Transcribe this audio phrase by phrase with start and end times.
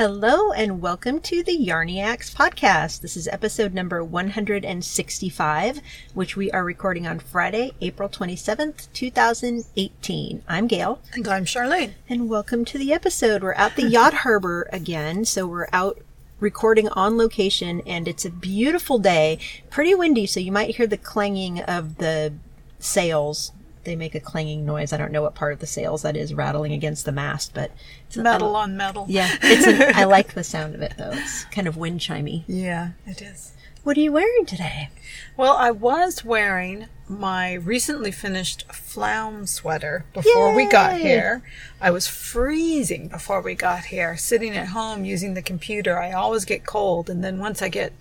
[0.00, 3.02] Hello and welcome to the Yarniacs podcast.
[3.02, 5.82] This is episode number 165,
[6.14, 10.42] which we are recording on Friday, April 27th, 2018.
[10.48, 11.02] I'm Gail.
[11.12, 11.92] And I'm Charlene.
[12.08, 13.42] And welcome to the episode.
[13.42, 16.00] We're at the Yacht Harbor again, so we're out
[16.40, 19.38] recording on location and it's a beautiful day.
[19.68, 22.32] Pretty windy, so you might hear the clanging of the
[22.78, 23.52] sails
[23.84, 24.92] they make a clanging noise.
[24.92, 27.70] I don't know what part of the sails that is rattling against the mast, but
[28.06, 29.06] it's metal on metal.
[29.08, 31.12] Yeah, it's an, I like the sound of it though.
[31.12, 32.44] It's kind of wind chimey.
[32.46, 33.52] Yeah, it is.
[33.82, 34.90] What are you wearing today?
[35.38, 40.56] Well, I was wearing my recently finished Flaum sweater before Yay!
[40.56, 41.42] we got here.
[41.80, 45.98] I was freezing before we got here, sitting at home using the computer.
[45.98, 47.94] I always get cold, and then once I get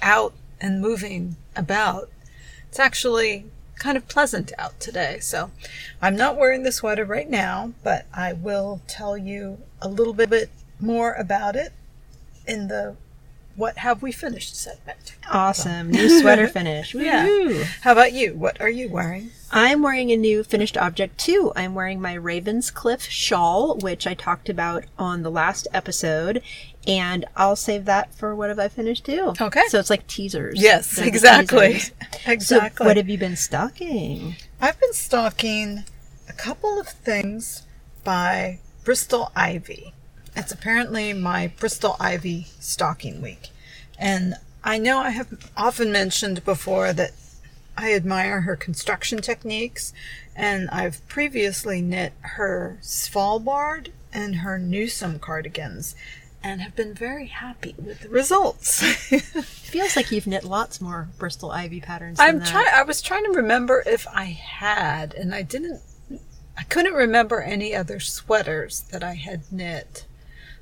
[0.00, 2.10] out and moving about,
[2.68, 3.44] it's actually
[3.78, 5.18] kind of pleasant out today.
[5.20, 5.50] So
[6.02, 10.50] I'm not wearing the sweater right now, but I will tell you a little bit
[10.80, 11.72] more about it
[12.46, 12.96] in the
[13.58, 15.16] what have we finished segment.
[15.28, 15.90] Awesome.
[15.90, 16.94] New sweater finish.
[16.94, 17.64] yeah.
[17.80, 18.34] How about you?
[18.34, 19.32] What are you wearing?
[19.50, 21.52] I'm wearing a new finished object too.
[21.56, 26.40] I'm wearing my Ravenscliffe shawl, which I talked about on the last episode,
[26.86, 29.34] and I'll save that for what have I finished too.
[29.40, 29.62] Okay.
[29.68, 30.60] So it's like teasers.
[30.60, 31.74] Yes, exactly.
[31.74, 31.92] Teasers.
[32.26, 32.76] exactly.
[32.78, 34.36] So what have you been stocking?
[34.60, 35.84] I've been stocking
[36.28, 37.62] a couple of things
[38.04, 39.92] by Bristol Ivy.
[40.36, 43.50] It's apparently my Bristol Ivy stocking week.
[43.98, 47.12] And I know I have often mentioned before that
[47.76, 49.92] I admire her construction techniques,
[50.34, 55.94] and I've previously knit her Svalbard and her Newsome cardigans,
[56.42, 58.82] and have been very happy with the results.
[59.68, 62.18] feels like you've knit lots more Bristol Ivy patterns.
[62.20, 62.68] I'm trying.
[62.72, 65.80] I was trying to remember if I had, and I didn't.
[66.56, 70.06] I couldn't remember any other sweaters that I had knit.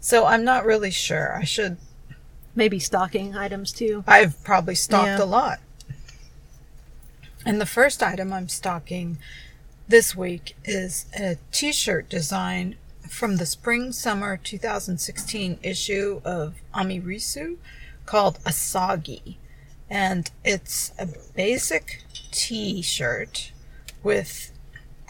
[0.00, 1.36] So I'm not really sure.
[1.36, 1.78] I should.
[2.54, 4.02] Maybe stocking items too.
[4.06, 5.22] I've probably stocked yeah.
[5.22, 5.60] a lot.
[7.44, 9.18] And the first item I'm stocking
[9.88, 12.76] this week is a t shirt design
[13.08, 17.56] from the spring summer 2016 issue of Amirisu
[18.04, 19.36] called Asagi.
[19.88, 22.02] And it's a basic
[22.32, 23.52] t shirt
[24.02, 24.52] with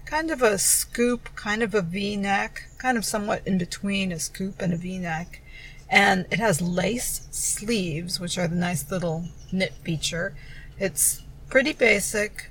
[0.05, 4.19] kind of a scoop, kind of a v neck, kind of somewhat in between a
[4.19, 5.43] scoop and a v neck.
[5.89, 10.34] And it has lace sleeves, which are the nice little knit feature.
[10.78, 12.51] It's pretty basic,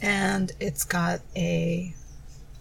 [0.00, 1.94] and it's got a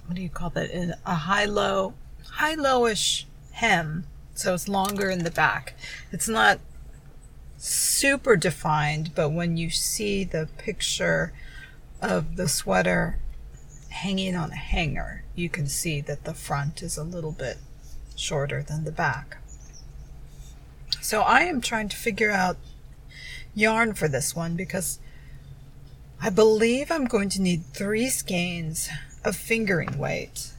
[0.05, 0.97] what do you call that?
[1.05, 1.93] A high low,
[2.35, 5.73] high lowish hem, so it's longer in the back.
[6.11, 6.59] It's not
[7.57, 11.33] super defined, but when you see the picture
[12.01, 13.17] of the sweater
[13.89, 17.57] hanging on a hanger, you can see that the front is a little bit
[18.15, 19.37] shorter than the back.
[21.01, 22.57] So I am trying to figure out
[23.53, 24.99] yarn for this one because
[26.21, 28.89] I believe I'm going to need three skeins
[29.23, 30.51] of fingering weight,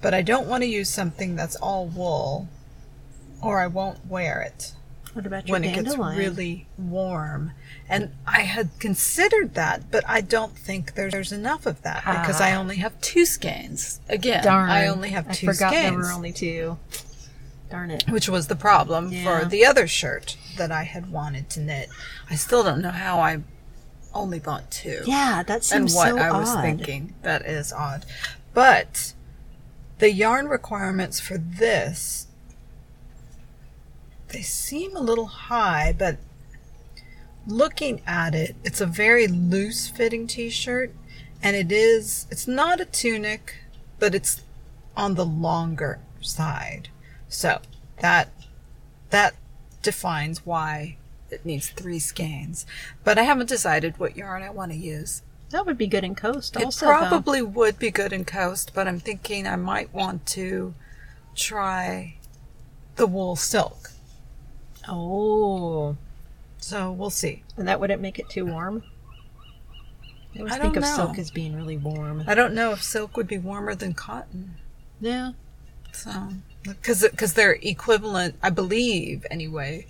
[0.00, 2.48] but I don't want to use something that's all wool
[3.42, 4.72] or I won't wear it.
[5.12, 5.94] What about your when dandelion?
[5.94, 7.52] it gets really warm?
[7.88, 12.20] And I had considered that, but I don't think there's enough of that ah.
[12.20, 14.00] because I only have two skeins.
[14.10, 14.68] Again, Darn.
[14.68, 15.90] I only have two I forgot skeins.
[15.90, 16.78] there were only two.
[17.70, 18.04] Darn it.
[18.10, 19.40] Which was the problem yeah.
[19.40, 21.88] for the other shirt that I had wanted to knit.
[22.28, 23.40] I still don't know how I
[24.12, 25.00] only bought two.
[25.06, 26.62] Yeah, that seems and what so I was odd.
[26.62, 27.14] thinking.
[27.22, 28.04] That is odd.
[28.52, 29.14] But
[29.98, 32.26] the yarn requirements for this
[34.28, 36.18] they seem a little high, but
[37.46, 40.92] looking at it, it's a very loose fitting t-shirt
[41.42, 43.54] and it is it's not a tunic,
[43.98, 44.42] but it's
[44.96, 46.88] on the longer side.
[47.28, 47.60] So,
[48.00, 48.30] that
[49.10, 49.34] that
[49.82, 50.96] defines why
[51.30, 52.66] it needs three skeins.
[53.04, 55.22] But I haven't decided what yarn I want to use.
[55.50, 56.86] That would be good in coast also.
[56.86, 57.46] It probably though.
[57.46, 60.74] would be good in coast, but I'm thinking I might want to
[61.34, 62.16] try
[62.96, 63.90] the wool silk.
[64.88, 65.96] Oh.
[66.58, 67.44] So we'll see.
[67.56, 68.82] And that wouldn't make it too warm?
[70.34, 70.94] I always I think of know.
[70.94, 72.24] silk as being really warm.
[72.26, 74.56] I don't know if silk would be warmer than cotton.
[75.00, 75.32] Yeah.
[75.92, 76.10] So,
[76.64, 79.86] because because they're equivalent, I believe anyway,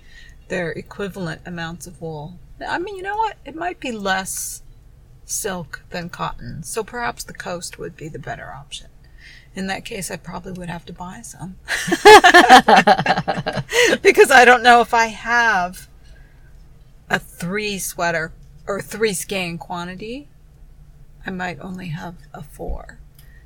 [0.48, 2.38] they're equivalent amounts of wool.
[2.66, 3.36] I mean, you know what?
[3.44, 4.62] It might be less
[5.26, 8.86] silk than cotton, so perhaps the coast would be the better option.
[9.54, 11.56] In that case, I probably would have to buy some.
[14.02, 15.88] because I don't know if I have
[17.08, 18.32] a three sweater
[18.66, 20.28] or three skein quantity.
[21.26, 22.98] I might only have a four.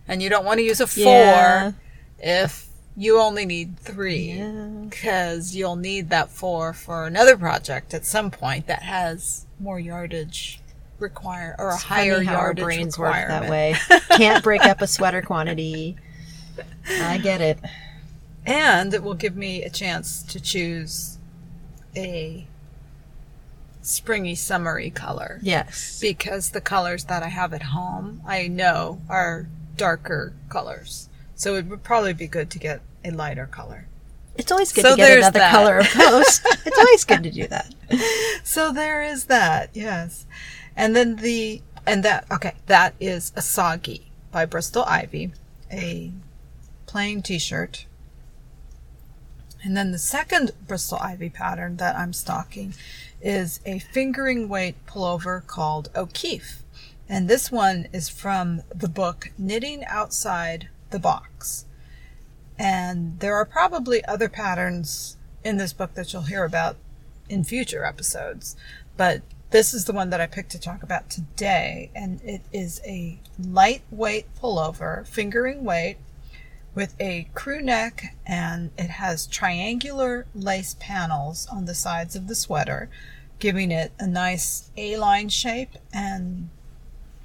[0.09, 1.73] And you don't want to use a four Yeah.
[2.19, 2.67] if
[2.97, 4.87] you only need three Yeah.
[4.91, 10.61] because you'll need that four for another project at some point that has more yardage
[11.01, 13.43] require or a higher Funny how our yardage brains work requirement.
[13.43, 13.75] that way.
[14.17, 15.97] Can't break up a sweater quantity.
[16.89, 17.59] I get it.
[18.47, 21.19] And it will give me a chance to choose
[21.97, 22.47] a
[23.83, 25.39] springy, summery color.
[25.43, 25.99] Yes.
[26.01, 29.47] Because the colors that I have at home, I know are
[29.77, 31.09] darker colors.
[31.35, 33.87] So it would probably be good to get a lighter color.
[34.37, 35.51] It's always good So to get another that.
[35.51, 36.43] color of coast.
[36.67, 37.75] it's always good to do that.
[38.45, 40.25] So there is that, yes.
[40.77, 45.33] And then the, and that, okay, that is Asagi by Bristol Ivy,
[45.71, 46.13] a
[46.87, 47.87] plain t shirt.
[49.63, 52.75] And then the second Bristol Ivy pattern that I'm stocking
[53.21, 56.63] is a fingering weight pullover called O'Keefe.
[57.09, 61.67] And this one is from the book Knitting Outside the Box.
[62.59, 66.77] And there are probably other patterns in this book that you'll hear about
[67.29, 68.57] in future episodes.
[68.97, 71.91] But this is the one that I picked to talk about today.
[71.95, 75.97] And it is a lightweight pullover, fingering weight,
[76.75, 82.35] with a crew neck, and it has triangular lace panels on the sides of the
[82.35, 82.89] sweater,
[83.41, 86.49] giving it a nice A line shape and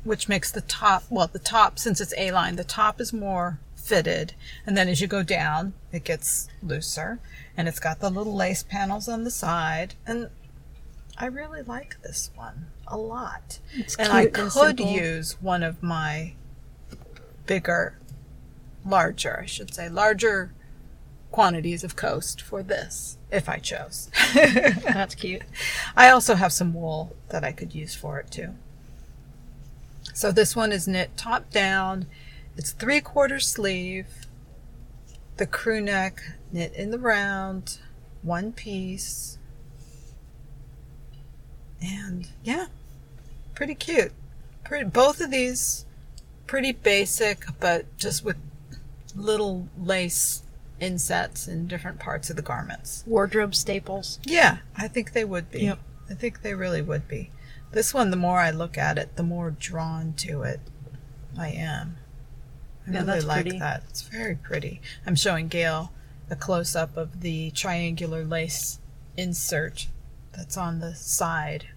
[0.04, 3.60] which makes the top well the top since it's A line, the top is more
[3.76, 4.34] fitted
[4.66, 7.20] and then as you go down it gets looser
[7.56, 10.30] and it's got the little lace panels on the side and
[11.18, 13.60] I really like this one a lot.
[13.74, 14.92] It's and I and could simple.
[14.92, 16.34] use one of my
[17.46, 17.98] bigger
[18.86, 20.52] larger, I should say, larger
[21.32, 24.10] quantities of coast for this if I chose.
[24.34, 25.44] That's cute.
[25.96, 28.56] I also have some wool that I could use for it too.
[30.14, 32.08] So this one is knit top down.
[32.58, 34.08] It's three quarter sleeve.
[35.38, 36.22] The crew neck
[36.52, 37.80] knit in the round,
[38.22, 39.38] one piece.
[41.86, 42.68] And yeah,
[43.54, 44.12] pretty cute.
[44.64, 45.86] Pretty, both of these
[46.48, 48.38] pretty basic, but just with
[49.16, 50.42] little lace
[50.80, 53.04] insets in different parts of the garments.
[53.06, 54.20] Wardrobe staples.
[54.26, 55.62] Yeah, I think they would be.
[55.62, 55.80] Yep.
[56.10, 57.32] I think they really would be.
[57.72, 60.60] This one, the more I look at it, the more drawn to it
[61.38, 61.98] I am.
[62.88, 63.60] I Yeah, really like pretty.
[63.60, 63.84] that.
[63.90, 64.82] It's very pretty.
[65.06, 65.92] I'm showing Gail
[66.30, 68.80] a close up of the triangular lace
[69.18, 69.88] insert
[70.34, 71.68] that's on the side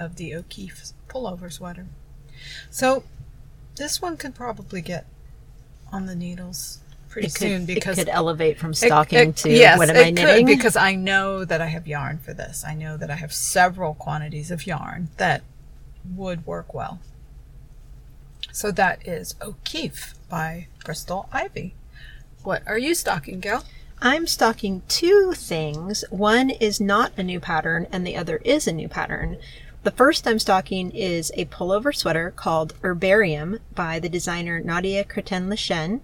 [0.00, 1.86] of the O'Keefe pullover sweater.
[2.70, 3.04] So
[3.76, 5.06] this one could probably get
[5.92, 9.50] on the needles pretty It could, soon because it could elevate from stocking it- to
[9.50, 10.46] yes, what am it I could, knitting?
[10.46, 12.64] because I know that I have yarn for this.
[12.66, 15.42] I know that I have several quantities of yarn that
[16.16, 17.00] would work well.
[18.52, 21.74] So that is O'Keefe by Bristol Ivy.
[22.42, 23.64] What are you stocking, Gail?
[24.00, 26.04] I'm stocking two things.
[26.10, 29.36] One is not a new pattern, and the other is a new pattern.
[29.82, 36.00] The first I'm stocking is a pullover sweater called Herbarium by the designer Nadia Crétin-Léchenne.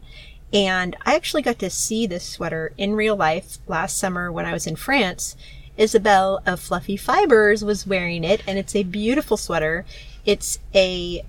[0.51, 4.55] And I actually got to see this sweater in real life last summer when I
[4.55, 5.37] was in France.
[5.77, 9.85] Isabel of Fluffy Fibers was wearing it, and it's a beautiful sweater.
[10.25, 11.23] It's a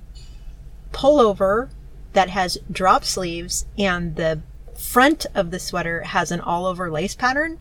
[0.93, 1.69] pullover
[2.13, 4.39] that has drop sleeves and the
[4.74, 7.60] front of the sweater has an all over lace pattern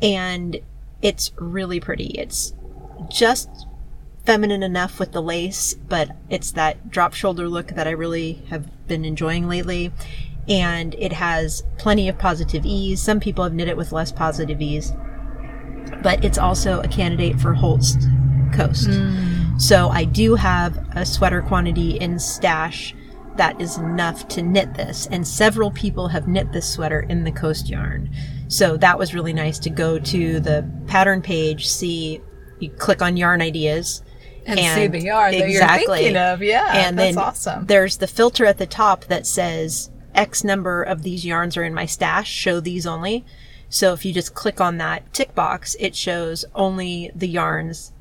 [0.00, 0.60] and
[1.02, 2.18] it's really pretty.
[2.18, 2.54] It's
[3.10, 3.66] just
[4.24, 8.86] feminine enough with the lace, but it's that drop shoulder look that I really have
[8.86, 9.92] been enjoying lately.
[10.48, 13.00] And it has plenty of positive ease.
[13.00, 14.92] Some people have knit it with less positive ease,
[16.02, 18.08] but it's also a candidate for Holst
[18.52, 18.88] Coast.
[18.88, 19.60] Mm.
[19.60, 22.94] So I do have a sweater quantity in stash
[23.36, 27.32] that is enough to knit this, and several people have knit this sweater in the
[27.32, 28.10] coast yarn.
[28.48, 32.20] So that was really nice to go to the pattern page, see,
[32.58, 34.02] you click on yarn ideas.
[34.46, 35.98] And, see the yarn that you're Exactly.
[35.98, 36.42] thinking of.
[36.42, 37.66] Yeah, and that's then awesome.
[37.66, 41.74] there's the filter at the top that says X number of these yarns are in
[41.74, 43.24] my stash, show these only.
[43.68, 47.92] So if you just click on that tick box, it shows only the yarns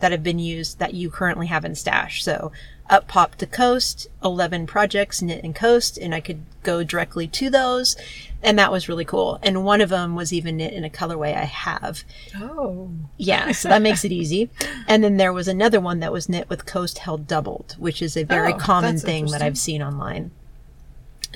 [0.00, 2.22] that have been used that you currently have in stash.
[2.22, 2.52] So
[2.90, 7.50] up pop the coast, 11 projects knit and coast, and I could go directly to
[7.50, 7.96] those.
[8.42, 9.38] And that was really cool.
[9.42, 12.04] And one of them was even knit in a colorway I have.
[12.36, 14.50] oh, Yeah, so that makes it easy.
[14.86, 18.16] And then there was another one that was knit with coast held doubled, which is
[18.16, 19.42] a very Oh, common thing that.
[19.42, 20.30] I've seen online.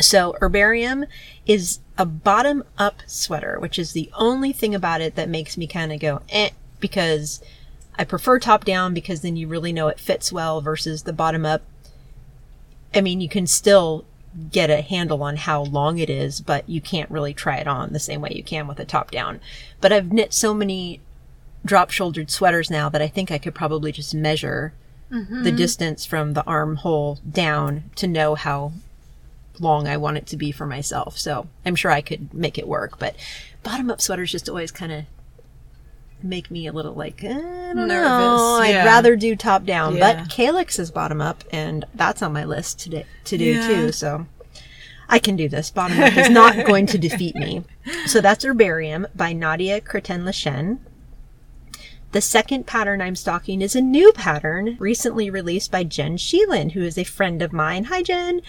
[0.00, 1.04] So herbarium
[1.44, 5.66] is a bottom up sweater, which is the only thing about it that makes me
[5.66, 7.42] kind of go eh because
[7.98, 11.44] I prefer top down because then you really know it fits well versus the bottom
[11.44, 11.62] up.
[12.94, 14.04] I mean, you can still
[14.50, 17.92] get a handle on how long it is, but you can't really try it on
[17.92, 19.40] the same way you can with a top down.
[19.80, 21.00] But I've knit so many
[21.64, 24.72] drop shouldered sweaters now that I think I could probably just measure
[25.10, 25.56] the mm-hmm.
[25.56, 28.72] distance from the armhole down to know how
[29.60, 31.18] long I want it to be for myself.
[31.18, 33.14] So I'm sure I could make it work, but
[33.62, 35.04] bottom up sweaters just always kind of
[36.24, 38.58] make me a little like, eh, I don't Nervous, know.
[38.60, 38.84] I'd yeah.
[38.84, 40.22] rather do top down, Yeah.
[40.22, 43.66] but Calyx is bottom up and that's on my list to, to do Yeah.
[43.66, 43.92] too.
[43.92, 44.26] So
[45.08, 45.70] I can do this.
[45.70, 47.64] Bottom up is not going to defeat me.
[48.06, 50.78] So that's Herbarium by Nadia Crétin-Léchenne.
[52.12, 56.82] The second pattern I'm stocking is a new pattern recently released by Jen Sheelan, who
[56.82, 57.84] is a friend of mine.
[57.84, 58.42] Hi, Jen.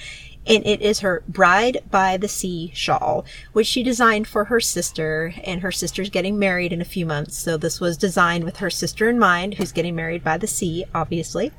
[0.46, 5.34] And it is her Bride by the Sea shawl, which she designed for her sister,
[5.46, 7.38] and her sister's getting married in a few months.
[7.38, 10.84] So this was designed with her sister in mind, who's getting married by the sea,
[10.93, 11.53] obviously.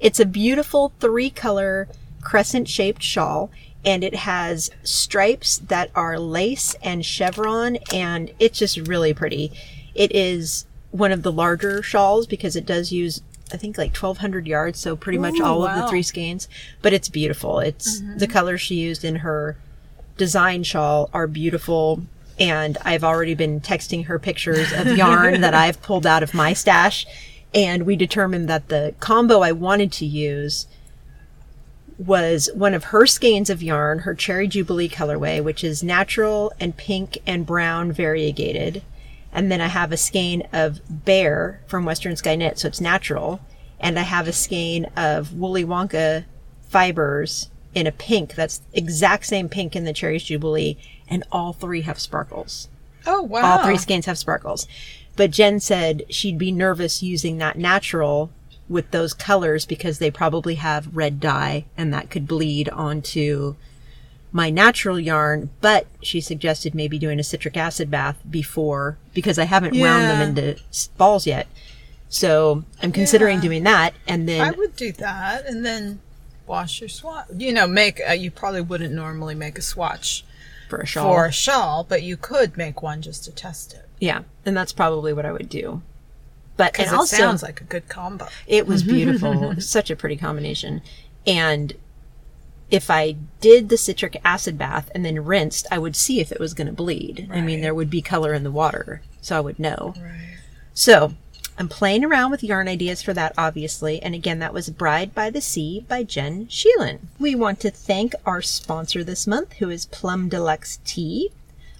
[0.00, 1.86] It's a beautiful three color
[2.20, 3.52] crescent shaped shawl,
[3.84, 9.52] and it has stripes that are lace and chevron, and it's just really pretty.
[9.94, 13.20] It is one of the larger shawls because it does use
[13.52, 16.48] I think like 1200 yards, so pretty much Ooh, all of the three skeins,
[16.80, 17.60] but it's beautiful.
[17.60, 18.18] It's mm-hmm.
[18.18, 19.56] the colors she used in her
[20.16, 22.02] design shawl are beautiful.
[22.40, 26.54] And I've already been texting her pictures of yarn that I've pulled out of my
[26.54, 27.06] stash.
[27.54, 30.66] And we determined that the combo I wanted to use
[31.98, 36.76] was one of her skeins of yarn, her Cherry Jubilee colorway, which is natural and
[36.76, 38.82] pink and brown variegated.
[39.34, 43.40] And then I have a skein of Bear from Western Sky Knit, so it's natural.
[43.80, 46.24] And I have a skein of Woolly Wonka
[46.68, 51.82] fibers in a pink that's exact same pink in the Cherry's Jubilee, and all three
[51.82, 52.68] have sparkles.
[53.06, 53.58] Oh wow!
[53.58, 54.66] All three skeins have sparkles.
[55.16, 58.30] But Jen said she'd be nervous using that natural
[58.68, 63.56] with those colors because they probably have red dye and that could bleed onto
[64.34, 65.48] my natural yarn.
[65.62, 70.20] But she suggested maybe doing a citric acid bath before because I haven't wound them
[70.20, 70.60] into
[70.98, 71.46] balls yet.
[72.10, 73.42] So I'm considering Yeah.
[73.42, 76.00] doing that and then I would do that, and then
[76.46, 77.26] wash your swatch.
[77.36, 80.24] You know, make uh, you probably wouldn't normally make a swatch
[80.68, 81.12] for a shawl.
[81.12, 83.86] for a shawl, but you could make one just to test it.
[84.00, 85.80] yeah, and that's probably what I would do.
[86.56, 88.28] But and it also sounds like a good combo.
[88.46, 89.60] It was beautiful.
[89.60, 90.82] Such a pretty combination.
[91.26, 91.72] And
[92.70, 96.40] if I did the citric acid bath and then rinsed, I would see if it
[96.40, 97.28] was going to bleed.
[97.30, 99.94] I mean, there would be color in the water, so I would know.
[99.96, 100.38] Right.
[100.72, 101.14] So
[101.56, 104.02] I'm playing around with yarn ideas for that, obviously.
[104.02, 106.98] And again, that was Bride by the Sea by Jen Sheelan.
[107.18, 111.30] We want to thank our sponsor this month, who is Plum Deluxe Tea.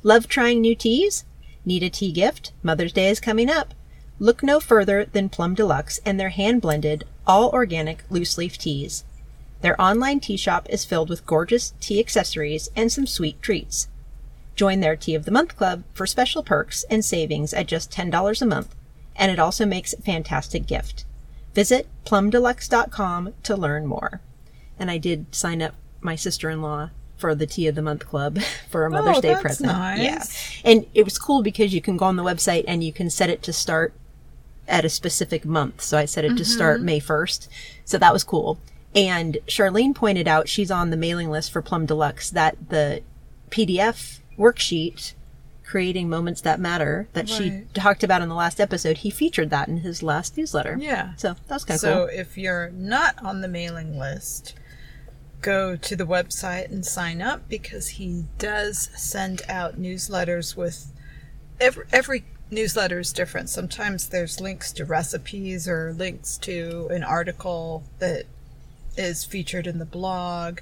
[0.05, 1.25] Love trying new teas?
[1.64, 2.53] Need a tea gift?
[2.62, 3.75] Mother's Day is coming up.
[4.21, 9.03] Look no further than Plum Deluxe and their hand blended, all organic loose leaf teas.
[9.64, 13.88] Their online tea shop is filled with gorgeous tea accessories and some sweet treats.
[14.54, 18.42] Join their Tea of the Month Club for special perks and savings at just $10
[18.42, 18.75] a month,
[19.16, 21.06] and it also makes a fantastic gift.
[21.54, 24.21] Visit plumdeluxe.com to learn more.
[24.78, 28.04] And I did sign up my sister in law for the Tea of the Month
[28.06, 29.73] Club for a Mother's Oh, Day that's present.
[29.73, 29.99] nice.
[30.62, 30.71] Yeah.
[30.71, 33.30] And it was cool because you can go on the website and you can set
[33.30, 33.94] it to start
[34.68, 35.80] at a specific month.
[35.80, 36.85] So I set it to start Mm-hmm.
[36.85, 37.49] May 1st.
[37.87, 38.59] So that was cool.
[38.95, 43.03] And Charlene pointed out she's on the mailing list for Plum Deluxe that the
[43.51, 45.15] PDF worksheet
[45.65, 49.67] creating moments that matter that she talked about in the last episode, he featured that
[49.67, 50.77] in his last newsletter.
[50.79, 51.15] Yeah.
[51.17, 52.19] So that was kind of So cool.
[52.19, 54.55] if you're not on the mailing list,
[55.41, 60.93] go to the website and sign up because he does send out newsletters with
[61.61, 63.49] every every newsletter is different.
[63.49, 68.25] Sometimes there's links to recipes or links to an article that
[68.97, 70.61] is featured in the blog.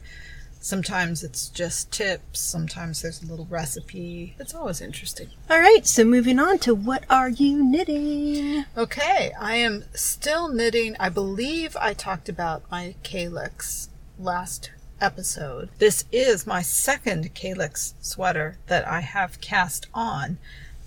[0.60, 2.38] Sometimes it's just tips.
[2.38, 4.36] Sometimes there's a little recipe.
[4.38, 5.28] It's always interesting.
[5.50, 8.64] All right, so moving on to what are you knitting?
[8.76, 10.94] Okay, I am still knitting.
[11.00, 13.88] I believe I talked about my calyx
[14.20, 14.70] last
[15.00, 15.68] episode.
[15.78, 20.38] This is my second calyx sweater that I have cast on.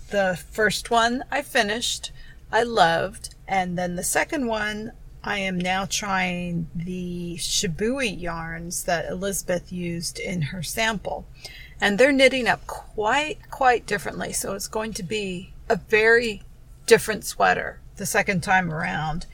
[0.08, 2.12] The first one I finished,
[2.50, 4.92] I loved, and then the second one
[5.26, 11.26] I am now trying the Shibui yarns that Elizabeth used in her sample.
[11.80, 14.32] And they're knitting up quite, quite differently.
[14.32, 16.42] So it's going to be a very
[16.86, 19.26] different sweater the second time around.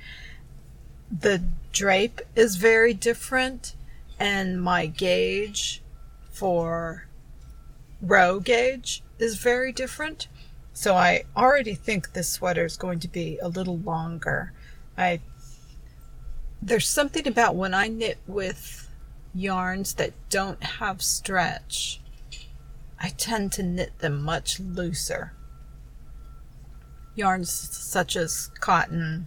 [1.10, 3.74] The drape is very different,
[4.18, 5.82] and my gauge
[6.30, 7.04] for
[8.00, 10.26] row gauge is very different.
[10.72, 14.52] So I already think this sweater is going to be a little longer.
[14.96, 15.20] I
[16.62, 18.88] there's something about when I knit with
[19.34, 22.00] yarns that don't have stretch,
[23.00, 25.32] I tend to knit them much looser.
[27.16, 29.26] Yarns such as cotton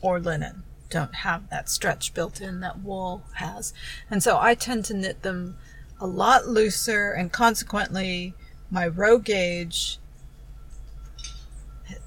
[0.00, 3.74] or linen don't have that stretch built in that wool has.
[4.08, 5.56] And so I tend to knit them
[6.00, 8.34] a lot looser and consequently
[8.70, 9.98] my row gauge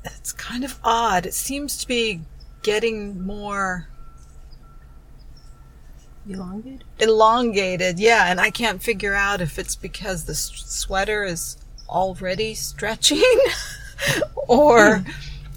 [0.04, 1.25] it's kind of odd.
[1.25, 2.22] It seems to be
[2.63, 3.88] getting more
[6.29, 6.84] elongated.
[7.00, 11.57] Elongated, yeah, and I can't figure out if it's because the sweater is
[11.89, 13.39] already stretching
[14.48, 15.12] or hmm.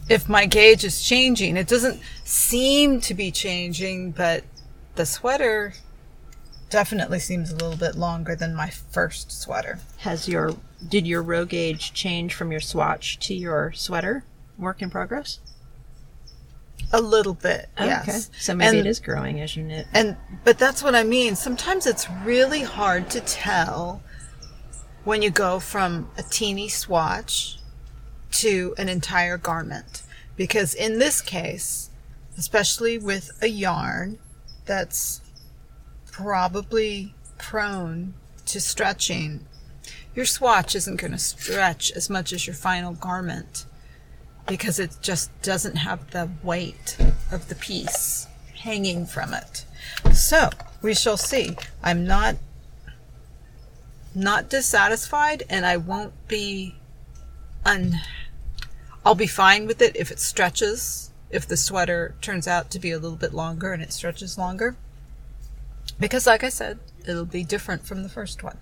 [0.08, 1.56] if my gauge is changing.
[1.56, 4.44] It doesn't seem to be changing, but
[4.94, 5.74] the sweater
[6.68, 9.80] definitely seems a little bit longer than my first sweater.
[9.98, 10.56] Has your
[10.88, 14.24] did your row gauge change from your swatch to your sweater?
[14.56, 15.40] Work in progress?
[16.92, 18.08] A little bit, oh, yes.
[18.08, 18.38] Okay.
[18.38, 19.86] So maybe and, it is growing as you knit.
[19.94, 21.36] And but that's what I mean.
[21.36, 24.02] Sometimes it's really hard to tell
[25.04, 27.58] when you go from a teeny swatch
[28.32, 30.02] to an entire garment.
[30.36, 31.90] Because in this case,
[32.36, 34.18] especially with a yarn
[34.64, 35.20] that's
[36.10, 38.14] probably prone
[38.46, 39.46] to stretching,
[40.14, 43.66] your swatch isn't going to stretch as much as your final garment
[44.50, 46.98] because it just doesn't have the weight
[47.30, 48.26] of the piece
[48.56, 49.64] hanging from it.
[50.12, 50.50] So
[50.82, 51.56] we shall see.
[51.84, 52.34] I'm not
[54.12, 56.74] not dissatisfied and I won't be
[57.64, 58.00] un
[59.06, 62.90] I'll be fine with it if it stretches, if the sweater turns out to be
[62.90, 64.74] a little bit longer and it stretches longer.
[66.00, 68.58] Because like I said, it'll be different from the first one.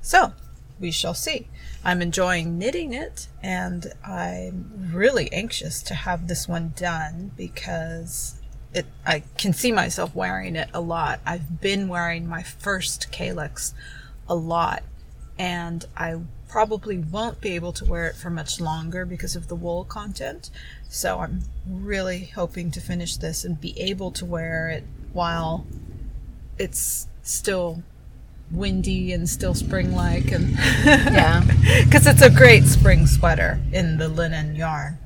[0.00, 0.32] So,
[0.78, 1.48] we shall see.
[1.84, 8.40] I'm enjoying knitting it, and I'm really anxious to have this one done because
[8.72, 11.20] it I can see myself wearing it a lot.
[11.24, 13.74] I've been wearing my first Calyx
[14.28, 14.82] a lot,
[15.38, 19.56] and I probably won't be able to wear it for much longer because of the
[19.56, 20.50] wool content.
[20.88, 25.66] So I'm really hoping to finish this and be able to wear it while
[26.58, 27.82] it's still
[28.54, 30.50] windy and still spring like and
[30.84, 31.42] yeah
[31.84, 34.98] because it's a great spring sweater in the linen yarn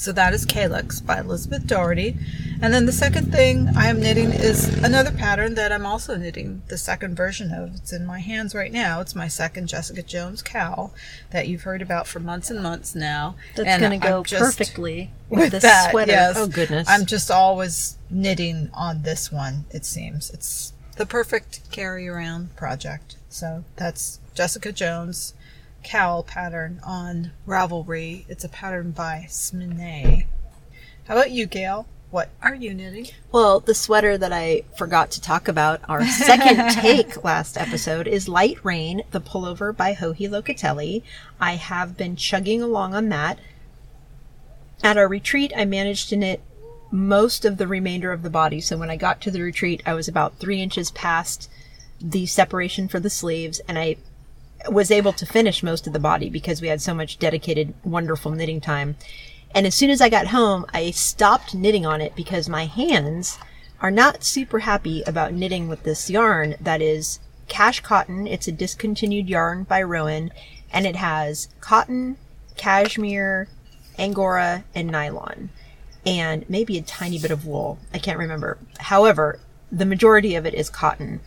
[0.00, 2.16] so that is Calyx by Elizabeth Doherty.
[2.62, 6.62] And then the second thing I am knitting is another pattern that I'm also knitting
[6.68, 7.74] the second version of.
[7.74, 9.02] It's in my hands right now.
[9.02, 10.94] It's my second Jessica Jones cowl
[11.32, 13.34] that you've heard about for months and months now.
[13.56, 16.12] That's going to go perfectly with, with that, sweater.
[16.12, 16.34] Yes.
[16.38, 16.88] Oh goodness.
[16.88, 20.30] I'm just always knitting on this one, it seems.
[20.30, 23.16] It's the perfect carry around project.
[23.30, 25.32] So that's Jessica Jones
[25.82, 28.26] cowl pattern on Ravelry.
[28.28, 30.26] It's a pattern by Smine.
[31.06, 31.86] How about you, Gail?
[32.10, 33.06] What are you knitting?
[33.32, 38.28] Well, the sweater that I forgot to talk about, our second take last episode, is
[38.28, 41.02] Light Rain, the pullover by Joji Locatelli.
[41.40, 43.38] I have been chugging along on that.
[44.82, 46.42] At our retreat, I managed to knit
[46.90, 48.60] most of the remainder of the body.
[48.60, 51.50] So when I got to the retreat, I was about three inches past
[52.00, 53.96] the separation for the sleeves, and I
[54.68, 58.32] was able to finish most of the body because we had so much dedicated, wonderful
[58.32, 58.96] knitting time.
[59.54, 63.38] And as soon as I got home, I stopped knitting on it because my hands
[63.80, 68.26] are not super happy about knitting with this yarn that is cash cotton.
[68.26, 70.30] It's a discontinued yarn by Rowan,
[70.72, 72.16] and it has cotton,
[72.56, 73.48] cashmere,
[73.98, 75.50] angora, and nylon
[76.06, 77.78] and maybe a tiny bit of wool.
[77.92, 78.58] I can't remember.
[78.78, 79.38] However,
[79.70, 81.20] the majority of it is cotton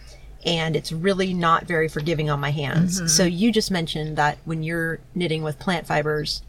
[0.46, 2.98] and it's really not very forgiving on my hands.
[2.98, 3.08] Mm-hmm.
[3.08, 6.42] So you just mentioned that when you're knitting with plant fibers,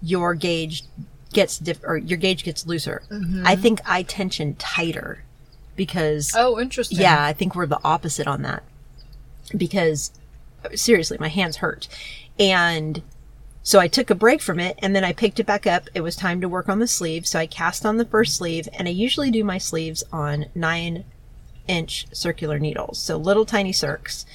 [0.00, 0.84] your gauge
[1.32, 3.02] gets diff- or your gauge gets looser.
[3.10, 3.46] Mm-hmm.
[3.46, 5.24] I think I tension tighter
[5.76, 6.98] because Oh, interesting.
[6.98, 8.62] Yeah, I think we're the opposite on that.
[9.54, 10.10] Because
[10.74, 11.88] seriously, my hands hurt.
[12.38, 13.02] And
[13.66, 15.88] so I took a break from it and then I picked it back up.
[15.94, 17.26] It was time to work on the sleeve.
[17.26, 21.04] So I cast on the first sleeve and I usually do my sleeves on nine
[21.66, 22.98] inch circular needles.
[22.98, 24.26] So little tiny circs.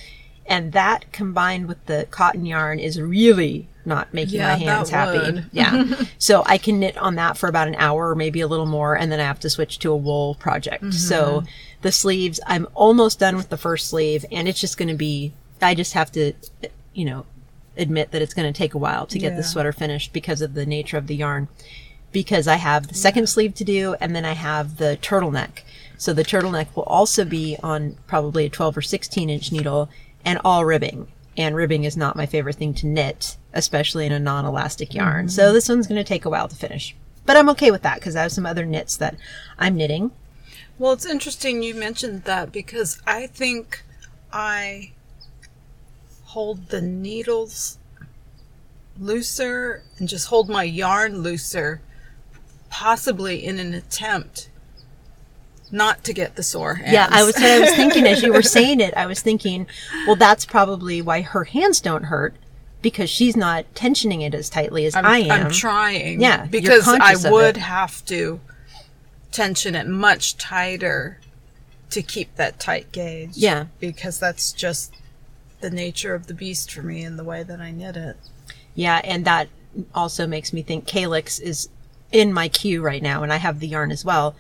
[0.48, 5.44] And that combined with the cotton yarn is really not making yeah, my hands happy.
[5.52, 5.94] Yeah.
[6.18, 8.98] so I can knit on that for about an hour or maybe a little more.
[8.98, 10.84] And then I have to switch to a wool project.
[10.84, 10.92] Mm-hmm.
[10.94, 11.44] So
[11.84, 15.34] the sleeves, I'm almost done with the first sleeve and it's just going to be,
[15.62, 16.34] I just have to,
[16.96, 17.28] you know,
[17.80, 19.38] admit that it's going to take a while to get yeah.
[19.38, 21.48] the sweater finished because of the nature of the yarn.
[22.12, 23.28] Because I have the second yeah.
[23.28, 25.62] sleeve to do and then I have the turtleneck.
[25.98, 29.90] So the turtleneck will also be on probably a 12 or 16 inch needle
[30.26, 31.08] and all ribbing.
[31.38, 35.26] And ribbing is not my favorite thing to knit, especially in a non elastic yarn.
[35.26, 35.30] Mm-hmm.
[35.30, 36.96] So this one's going to take a while to finish.
[37.26, 39.16] But I'm okay with that because I have some other knits that
[39.58, 40.12] I'm knitting.
[40.80, 43.84] Well, it's interesting you mentioned that because I think
[44.32, 44.94] I
[46.30, 47.80] hold the needles
[49.00, 51.82] looser and just hold my yarn looser,
[52.70, 54.50] possibly in an attempt
[55.72, 56.94] not to get the sore hands.
[56.94, 58.94] Yeah, I was I was thinking as you were saying it.
[58.96, 59.68] I was thinking,
[60.06, 62.36] well, that's probably why her hands don't hurt
[62.82, 65.32] because she's not tensioning it as tightly as I'm, I am.
[65.32, 66.22] I'm trying.
[66.22, 68.40] Yeah, because I would have to
[69.32, 71.20] tension it much tighter
[71.90, 73.32] to keep that tight gauge.
[73.36, 73.66] Yeah.
[73.80, 74.94] Because that's just
[75.62, 78.18] the nature of the beast for me and the way that I knit it.
[78.76, 79.50] Yeah, and that
[79.94, 81.70] also makes me think Calyx is
[82.12, 84.36] in my queue right now, and I have the yarn as well.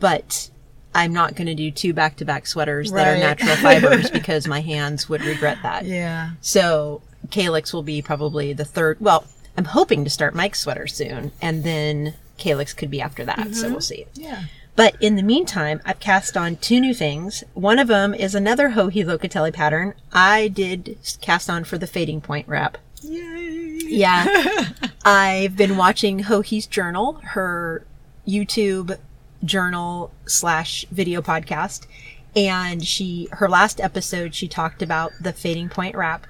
[0.00, 0.50] But
[0.94, 4.46] I'm not going to do two back to back sweaters that are natural fibers because
[4.46, 5.84] my hands would regret that.
[5.92, 6.30] Yeah.
[6.40, 8.98] So Calyx will be probably the third.
[9.00, 9.24] Well,
[9.56, 13.54] I'm hoping to start Mike's sweater soon, and then Calyx could be after that.
[13.54, 13.72] So mm-hmm.
[13.72, 14.06] we'll see.
[14.14, 14.44] Yeah.
[14.74, 17.44] But in the meantime, I've cast on two new things.
[17.54, 19.94] One of them is another Joji Locatelli pattern.
[20.12, 22.78] I did cast on for the fading point wrap.
[23.02, 23.78] Yay.
[23.82, 24.68] Yeah.
[25.04, 27.84] I've been watching Joji's journal, her
[28.26, 28.98] YouTube
[29.44, 31.86] journal slash video podcast.
[32.34, 36.26] And she, her last episode, she talked about the fading point wrap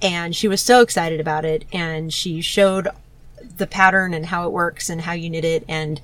[0.00, 1.66] and she was so excited about it.
[1.72, 2.88] And she showed
[3.58, 6.00] the pattern and how it works and how you knit it and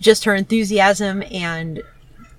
[0.00, 1.82] just her enthusiasm and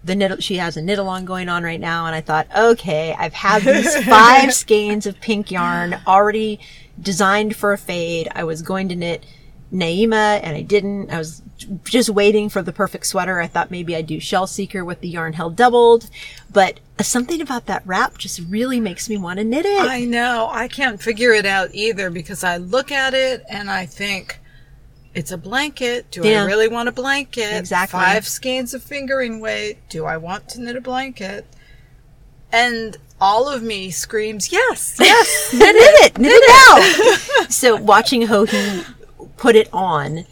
[0.03, 3.15] the knit she has a knit along going on right now and I thought, okay,
[3.17, 6.59] I've had these five skeins of pink yarn already
[6.99, 8.27] designed for a fade.
[8.33, 9.25] I was going to knit
[9.71, 11.11] Naima and I didn't.
[11.11, 11.41] I was
[11.83, 13.39] just waiting for the perfect sweater.
[13.39, 16.09] I thought maybe I'd do Shell Seeker with the yarn held doubled,
[16.51, 19.81] but something about that wrap just really makes me want to knit it.
[19.81, 20.49] I know.
[20.51, 24.40] I can't figure it out either because I look at it and I think
[25.13, 26.09] it's a blanket.
[26.11, 26.43] Do Yeah.
[26.43, 27.57] I really want a blanket?
[27.57, 27.99] Exactly.
[27.99, 29.77] Five skeins of fingering weight.
[29.89, 31.45] Do I want to knit a blanket?
[32.51, 35.53] And all of me screams, yes, yes.
[35.53, 36.49] knit it, knit it
[37.39, 37.49] out.
[37.51, 38.83] so watching Joji
[39.37, 40.25] put it on,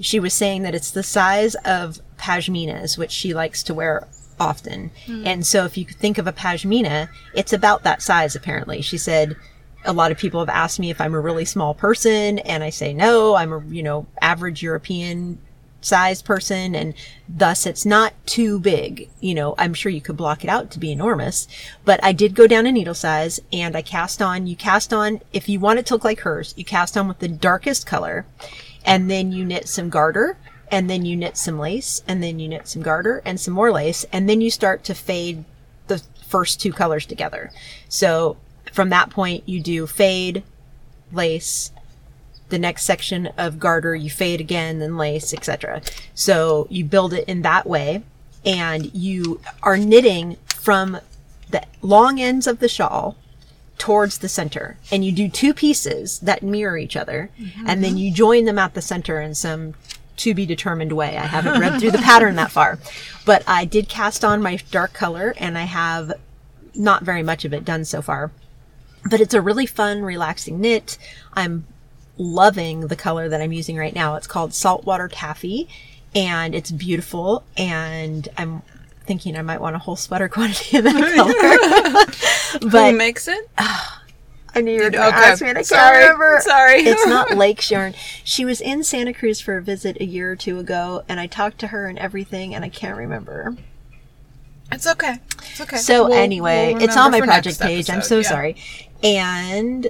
[0.00, 4.06] she was saying that it's the size of pashminas, which she likes to wear
[4.38, 4.90] often.
[5.06, 5.26] Hmm.
[5.26, 8.82] And so if you think of a pashmina, it's about that size apparently.
[8.82, 9.36] She said
[9.86, 12.70] a lot of people have asked me if I'm a really small person and I
[12.70, 15.38] say no, I'm a, you know, average European
[15.80, 16.94] sized person and
[17.28, 19.08] thus it's not too big.
[19.20, 21.46] You know, I'm sure you could block it out to be enormous,
[21.84, 25.20] but I did go down a needle size and I cast on, you cast on,
[25.32, 28.26] if you want it to look like hers, you cast on with the darkest color
[28.84, 30.36] and then you knit some garter
[30.70, 33.70] and then you knit some lace and then you knit some garter and some more
[33.70, 35.44] lace and then you start to fade
[35.86, 37.52] the first two colors together.
[37.88, 38.36] So
[38.76, 40.44] from that point you do fade,
[41.12, 41.72] lace,
[42.48, 45.82] the next section of garter you fade again then lace etc
[46.14, 48.04] so you build it in that way
[48.44, 50.98] and you are knitting from
[51.50, 53.16] the long ends of the shawl
[53.78, 54.78] towards the center.
[54.90, 57.30] And you do two pieces that mirror each other
[57.66, 59.74] and then you join them at the center in some
[60.18, 61.16] to be determined way.
[61.16, 62.78] I haven't read through the pattern that far.
[63.24, 66.12] But i did cast on my dark color and i have
[66.74, 68.30] not very much of it done so far
[69.08, 70.98] but it's a really fun, relaxing knit.
[71.32, 71.66] I'm
[72.18, 74.14] loving the color that I'm using right now.
[74.16, 75.68] It's called Saltwater Taffy
[76.14, 77.44] and it's beautiful.
[77.56, 78.62] And I'm
[79.04, 81.14] thinking I might want a whole sweater quantity of that
[82.52, 82.60] color.
[82.60, 83.48] Who but makes it?
[83.58, 85.98] I knew you were going to ask me and I can't Sorry.
[85.98, 86.38] remember.
[86.40, 86.80] Sorry.
[86.80, 87.94] It's not Lake's yarn.
[88.24, 91.26] She was in Santa Cruz for a visit a year or two ago and I
[91.26, 93.54] talked to her and everything and I can't remember.
[94.72, 95.18] It's okay.
[95.50, 95.76] It's okay.
[95.76, 97.88] So We'll- anyway, we'll it's on my project page.
[97.90, 98.28] I'm so Yeah.
[98.28, 98.56] sorry.
[99.02, 99.88] And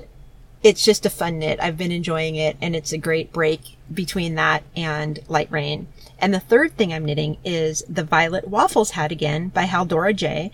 [0.62, 1.58] it's just a fun knit.
[1.60, 5.86] I've been enjoying it and it's a great break between that and Light Rain.
[6.18, 10.50] And the third thing I'm knitting is the Violet Waffles hat again by Haldora J.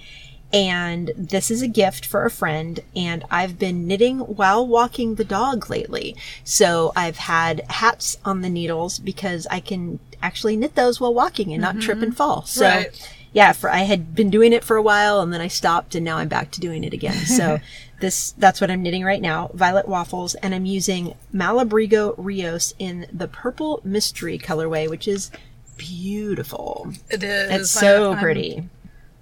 [0.52, 5.24] And this is a gift for a friend and I've been knitting while walking the
[5.24, 6.14] dog lately.
[6.44, 11.52] So I've had hats on the needles because I can actually knit those while walking
[11.52, 12.04] and not trip mm-hmm.
[12.04, 12.44] and fall.
[12.44, 13.14] So Right.
[13.32, 16.04] Yeah, for I had been doing it for a while and then I stopped and
[16.04, 17.14] now I'm back to doing it again.
[17.14, 17.58] So
[18.00, 23.06] this that's what I'm knitting right now, violet waffles, and I'm using Malabrigo Rios in
[23.12, 25.30] the purple mystery colorway, which is
[25.78, 26.92] beautiful.
[27.10, 27.50] It is.
[27.50, 28.68] It's so I'm pretty.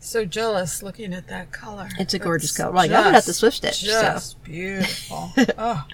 [0.02, 1.90] So jealous looking at that color.
[1.98, 2.72] It's a gorgeous color.
[2.72, 4.00] Well, I got it at the Swift Stitch, so.
[4.00, 5.30] Just beautiful.
[5.58, 5.86] oh,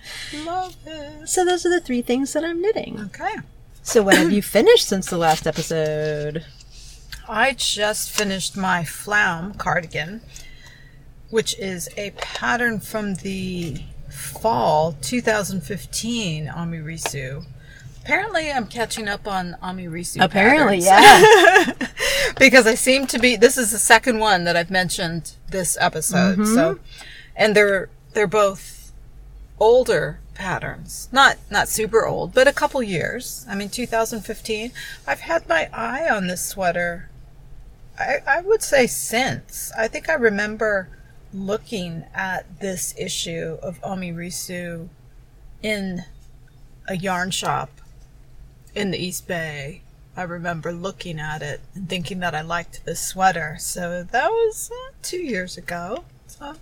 [0.44, 1.28] love it.
[1.28, 3.00] So those are the three things that I'm knitting.
[3.06, 3.34] Okay.
[3.82, 6.44] So what have you finished since the last episode?
[7.28, 10.22] I just finished my Flaum cardigan,
[11.30, 17.44] which is a pattern from the fall 2015 Amirisu.
[18.02, 20.22] Apparently, I'm catching up on Amirisu.
[20.24, 21.76] Apparently, patterns.
[21.78, 21.88] yeah.
[22.38, 23.34] because I seem to be.
[23.34, 26.38] This is the second one that I've mentioned this episode.
[26.38, 26.54] Mm-hmm.
[26.54, 26.78] So,
[27.34, 28.92] and they're they're both
[29.58, 33.44] older patterns, not not super old, but a couple years.
[33.48, 34.70] I mean, 2015.
[35.06, 37.10] I've had my eye on this sweater.
[37.98, 39.72] I I would say since.
[39.76, 40.88] I think I remember
[41.32, 44.88] looking at this issue of Amirisu
[45.62, 46.04] in
[46.88, 47.70] a yarn shop
[48.74, 49.82] in the East Bay.
[50.16, 53.56] I remember looking at it and thinking that I liked this sweater.
[53.60, 56.04] So that was uh, two years ago.
[56.26, 56.54] So,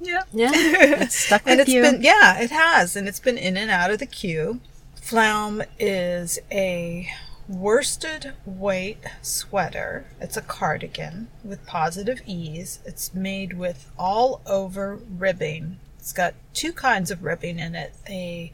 [0.00, 0.22] yeah.
[0.32, 1.82] Yeah, it's stuck with and it's you.
[1.82, 2.94] been, yeah, it has.
[2.94, 4.60] And it's been in and out of the queue.
[4.94, 7.08] Flaum is a
[7.48, 10.06] worsted weight sweater.
[10.20, 12.80] It's a cardigan with positive ease.
[12.84, 15.78] It's made with all over ribbing.
[15.98, 17.94] It's got two kinds of ribbing in it.
[18.08, 18.52] A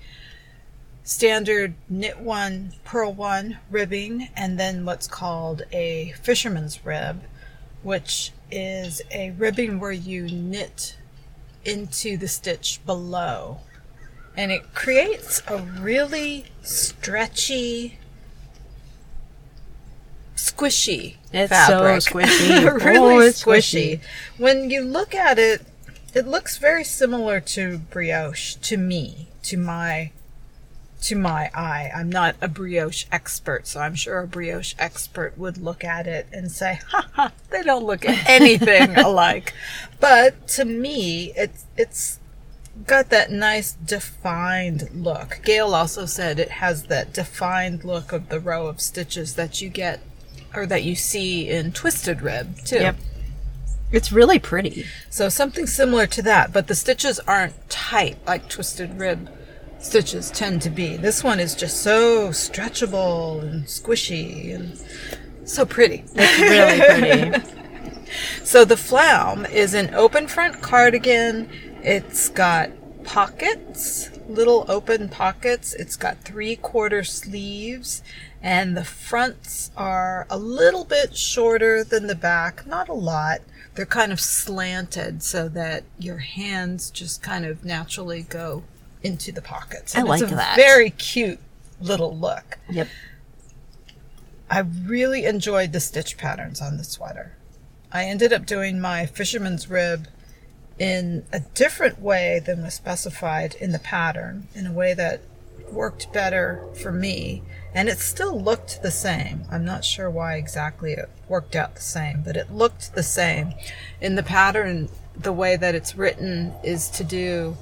[1.03, 7.23] standard knit one, purl one ribbing, and then what's called a fisherman's rib,
[7.83, 10.97] which is a ribbing where you knit
[11.65, 13.59] into the stitch below.
[14.37, 17.99] And it creates a really stretchy,
[20.49, 22.03] squishy It's fabric.
[22.03, 22.85] so squishy.
[22.85, 24.01] really Oh, squishy.
[24.01, 24.01] squishy.
[24.39, 25.65] When you look at it,
[26.15, 30.11] it looks very similar to brioche to me, to my
[31.03, 31.91] to my eye.
[31.95, 36.27] I'm not a brioche expert, so I'm sure a brioche expert would look at it
[36.33, 39.55] and say, "Ha ha, they don't look anything alike."
[39.99, 42.19] But to me, it's it's
[42.87, 45.41] got that nice defined look.
[45.45, 49.69] Gail also said it has that defined look of the row of stitches that you
[49.71, 50.01] get
[50.55, 52.77] or that you see in twisted rib too.
[52.77, 52.97] Yep.
[53.93, 54.87] It's really pretty.
[55.09, 59.29] So something similar to that, but the stitches aren't tight like twisted rib
[59.79, 60.97] stitches tend to be.
[60.97, 64.81] This one is just so stretchable and squishy and
[65.49, 66.05] so pretty.
[66.15, 67.57] It's really pretty.
[68.43, 71.49] So the Flaum is an open front cardigan.
[71.83, 72.71] It's got
[73.05, 75.75] pockets, little open pockets.
[75.75, 78.03] It's got three quarter sleeves,
[78.43, 83.41] and the fronts are a little bit shorter than the back, not a lot.
[83.75, 88.65] They're kind of slanted so that your hands just kind of naturally go
[89.03, 89.97] into the pockets.
[89.97, 90.57] I like it's a that.
[90.57, 91.39] Very cute
[91.81, 92.59] little look.
[92.69, 92.89] yep.
[94.51, 97.37] I really enjoyed the stitch patterns on the sweater.
[97.93, 100.09] I ended up doing my fisherman's rib
[100.79, 105.21] in a different way than was specified in the pattern, in a way that
[105.71, 107.43] worked better for me.
[107.75, 109.43] And it still looked the same.
[109.51, 113.55] I'm not sure why exactly it worked out the same, but it looked the same.
[114.01, 117.57] In the pattern, the way that it's written is to do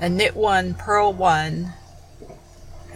[0.00, 1.72] a knit one, purl one,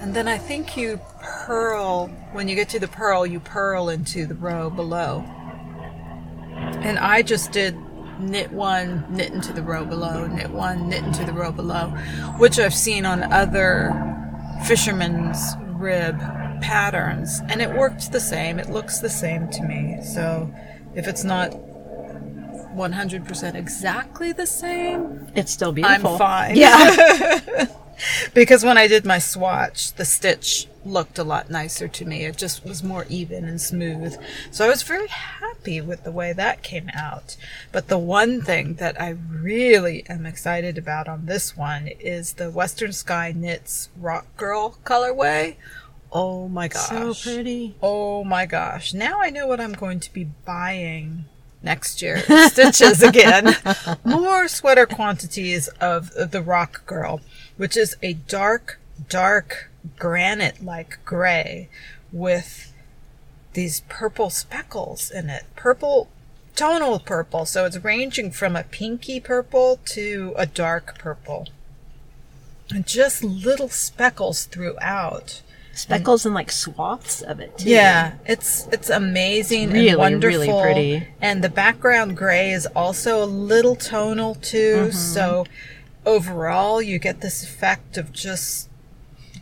[0.02, 4.26] and then I think you purl, when you get to the purl, you purl into
[4.26, 5.24] the row below.
[6.82, 7.76] And I just did
[8.18, 11.90] knit one, knit into the row below, knit one, knit into the row below,
[12.38, 13.92] which I've seen on other
[14.66, 16.20] fisherman's rib
[16.62, 17.40] patterns.
[17.48, 18.58] And it worked the same.
[18.58, 19.98] It looks the same to me.
[20.02, 20.50] So
[20.94, 26.12] if it's not 100% exactly the same, It's still beautiful.
[26.12, 26.56] I'm fine.
[26.56, 27.66] Yeah.
[28.34, 32.24] because when I did my swatch, the stitch looked a lot nicer to me.
[32.24, 34.16] It just was more even and smooth.
[34.50, 37.36] So I was very happy with the way that came out.
[37.70, 42.50] But the one thing that I really am excited about on this one is the
[42.50, 45.56] Western Sky Knits Rock Girl colorway.
[46.12, 46.88] Oh my gosh.
[46.88, 47.74] so pretty.
[47.82, 48.92] Oh my gosh.
[48.92, 51.24] Now I know what I'm going to be buying
[51.62, 52.18] next year.
[52.48, 53.56] Stitches again.
[54.04, 57.20] More sweater quantities of the Rock Girl,
[57.56, 61.68] which is a dark, dark granite like gray
[62.12, 62.72] with
[63.54, 65.44] these purple speckles in it.
[65.56, 66.08] Purple,
[66.56, 67.46] tonal purple.
[67.46, 71.48] So it's ranging from a pinky purple to a dark purple.
[72.70, 75.42] And just little speckles throughout.
[75.74, 77.70] Speckles and like swaths of it too.
[77.70, 80.38] Yeah, it's it's amazing Really, and wonderful.
[80.40, 81.06] really pretty.
[81.20, 84.76] And the background gray is also a little tonal too.
[84.88, 84.90] Mm-hmm.
[84.96, 85.46] So
[86.04, 88.68] overall, you get this effect of just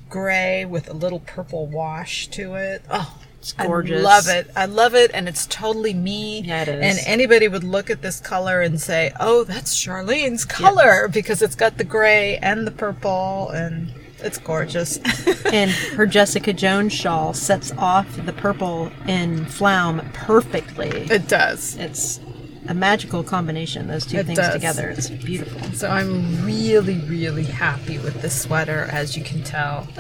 [0.09, 2.83] gray with a little purple wash to it.
[2.91, 3.99] Oh, It's gorgeous.
[4.01, 4.51] I love it.
[4.55, 6.43] I love it, and it's totally me.
[6.43, 6.99] Yeah, it is.
[6.99, 11.55] And anybody would look at this color and say, "Oh, that's Charlene's color," because it's
[11.57, 14.99] got the gray and the purple, and it's gorgeous.
[15.53, 20.89] and her Jessica Jones shawl sets off the purple in Flaum perfectly.
[21.11, 21.77] it does.
[21.77, 22.21] It's
[22.69, 24.55] a magical combination, those two It things does.
[24.55, 24.91] together.
[24.91, 25.61] It's beautiful.
[25.73, 29.89] So I'm really, really happy with this sweater, as you can tell.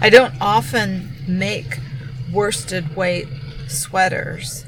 [0.00, 1.78] I don't often make
[2.32, 3.28] worsted weight
[3.68, 4.66] sweaters.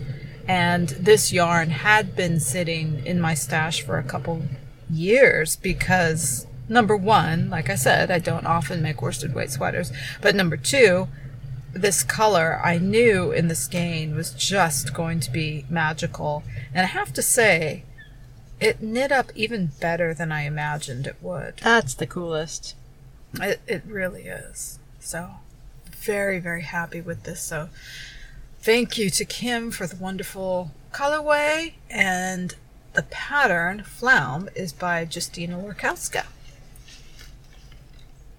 [0.49, 4.43] And this yarn had been sitting in my stash for a couple
[4.89, 9.93] years because number one, like I said, I don't often make worsted weight sweaters.
[10.21, 11.09] But number two,
[11.73, 16.43] this color I knew in the skein was just going to be magical.
[16.73, 17.85] And I have to say,
[18.61, 21.59] it knit up even better than I imagined it would.
[21.63, 22.75] That's the coolest.
[23.35, 24.79] It, it really is.
[24.99, 25.31] So,
[25.91, 27.43] very, very happy with this.
[27.43, 27.69] So,
[28.61, 31.75] thank you to Kim for the wonderful colorway.
[31.91, 32.55] And
[32.95, 36.25] the pattern, Flaum, is by Justyna Lorkowska.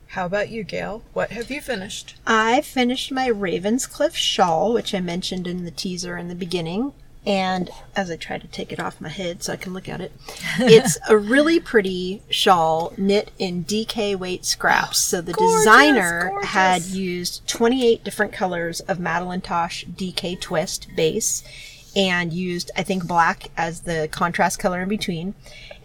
[0.09, 1.03] How about you, Gail?
[1.13, 2.15] What have you finished?
[2.25, 6.93] I finished my Ravenscliff shawl, which I mentioned in the teaser in the beginning.
[7.25, 9.99] And as I try to take it off my head so I can look at
[9.99, 10.13] it,
[10.59, 14.99] it's a really pretty shawl knit in DK weight scraps.
[14.99, 16.49] So the Gorgeous, designer gorgeous.
[16.51, 21.43] had used 28 different colors of Madelinetosh DK twist base
[21.97, 25.33] and used, I think, black as the contrast color in between.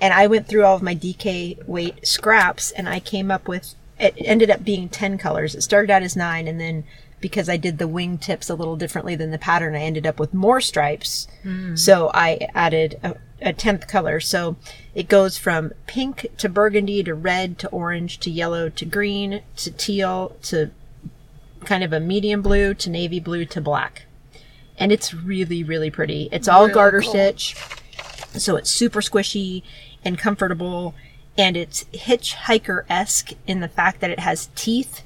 [0.01, 3.75] And I went through all of my DK weight scraps and I came up with,
[4.03, 5.55] it ended up being 10 colors.
[5.55, 6.85] It started out as nine and then
[7.21, 10.19] because I did the wing tips a little differently than the pattern, I ended up
[10.19, 11.29] with more stripes.
[11.45, 11.77] Hmm.
[11.77, 14.19] So I added a, a tenth color.
[14.19, 14.57] So
[14.95, 19.71] it goes from pink to burgundy to red to orange to yellow to green to
[19.71, 20.73] teal to
[21.65, 24.07] kind of a medium blue to navy blue to black.
[24.77, 26.29] And it's really, really pretty.
[26.33, 27.11] It's all Really garter cool.
[27.11, 27.55] stitch.
[28.35, 29.63] So it's super squishy
[30.05, 30.95] and comfortable.
[31.37, 35.03] And it's hitchhiker esque in the fact that it has teeth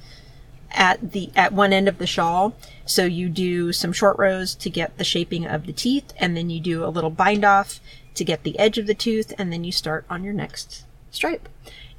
[0.73, 2.55] at the at one end of the shawl.
[2.85, 6.51] So you do some short rows to get the shaping of the teeth, and then
[6.51, 7.81] you do a little bind off
[8.15, 11.49] to get the edge of the tooth, and then you start on your next stripe.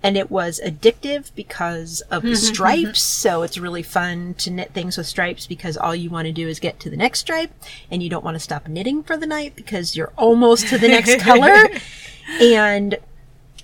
[0.03, 3.01] And it was addictive because of the stripes.
[3.01, 6.47] So it's really fun to knit things with stripes because all you want to do
[6.47, 7.51] is get to the next stripe
[7.89, 10.87] and you don't want to stop knitting for the night because you're almost to the
[10.87, 11.69] next color.
[12.41, 12.97] And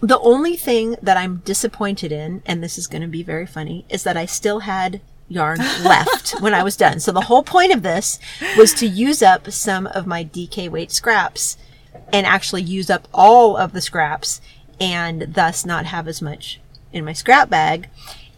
[0.03, 3.85] the only thing that I'm disappointed in, and this is going to be very funny,
[3.89, 6.99] is that I still had yarn left when I was done.
[6.99, 8.19] So the whole point of this
[8.57, 11.57] was to use up some of my DK weight scraps
[12.11, 14.41] and actually use up all of the scraps
[14.77, 16.59] and thus not have as much
[16.91, 17.89] in my scrap bag.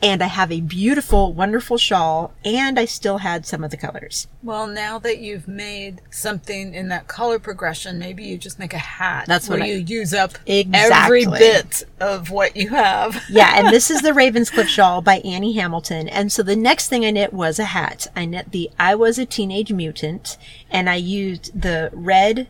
[0.01, 4.27] And I have a beautiful, wonderful shawl, and I still had some of the colors.
[4.43, 8.77] Well, now that you've made something in that color progression, maybe you just make a
[8.77, 9.25] hat.
[9.25, 11.23] That's what where I- you use up Exactly.
[11.23, 13.23] every bit of what you have.
[13.29, 16.07] yeah, and this is the Ravenscliff shawl by Annie Hamilton.
[16.09, 18.05] And so the next thing I knit was a hat.
[18.15, 20.37] I knit the I Was a Teenage Mutant,
[20.69, 22.47] and I used the red,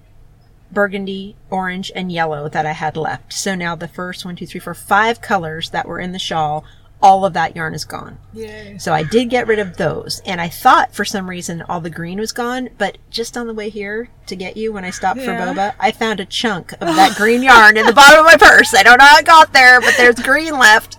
[0.72, 3.32] burgundy, orange, and yellow that I had left.
[3.34, 6.66] So now the first one, two, three, four, five colors that were in the shawl,
[7.02, 8.18] all of that yarn is gone.
[8.34, 8.78] Yay.
[8.80, 10.22] So I did get rid of those.
[10.26, 13.54] And I thought for some reason all the green was gone, but just on the
[13.54, 16.80] way here to get you when I stopped for boba, I found a chunk of
[16.80, 18.74] that green yarn in the bottom of my purse.
[18.74, 20.98] I don't know how it got there, but there's green left.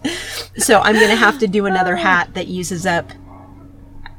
[0.59, 2.00] So I'm going to have to do another oh.
[2.00, 3.11] hat that uses up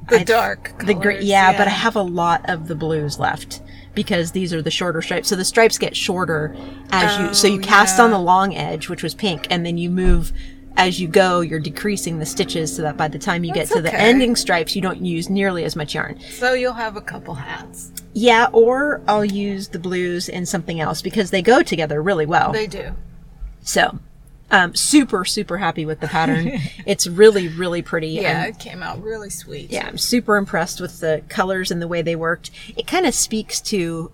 [0.09, 0.73] The I- dark.
[0.79, 1.17] the green.
[1.17, 3.61] colors, Yeah, but I have a lot of the blues left
[3.93, 5.27] because these are the shorter stripes.
[5.29, 6.55] So the stripes get shorter
[6.91, 8.03] as you, so you Oh, cast yeah.
[8.03, 10.33] on the long edge, which was pink, and then you move
[10.77, 13.75] as you go, you're decreasing the stitches so that by the time you That's get
[13.75, 16.19] to the ending stripes, you don't use nearly as much yarn.
[16.29, 17.91] So you'll have a couple hats.
[18.13, 22.51] Yeah, or I'll use the blues in something else because they go together really well.
[22.51, 22.91] They do.
[23.61, 23.99] so,
[24.51, 26.51] um, super, super happy with the pattern.
[26.85, 28.09] it's really, really pretty.
[28.09, 29.71] Yeah, and it came out really sweet.
[29.71, 32.51] yeah, I'm super impressed with the colors and the way they worked.
[32.77, 34.11] It kind of speaks to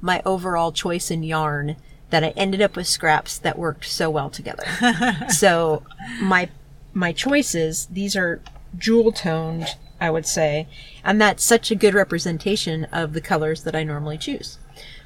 [0.00, 1.76] my overall choice in yarn
[2.10, 4.64] that I ended up with scraps that worked so well together.
[5.28, 5.82] so
[6.20, 6.48] my
[6.92, 8.40] my choices, these are
[8.78, 9.66] jewel toned,
[10.00, 10.66] I would say,
[11.04, 14.58] and that's such a good representation of the colors that I normally choose.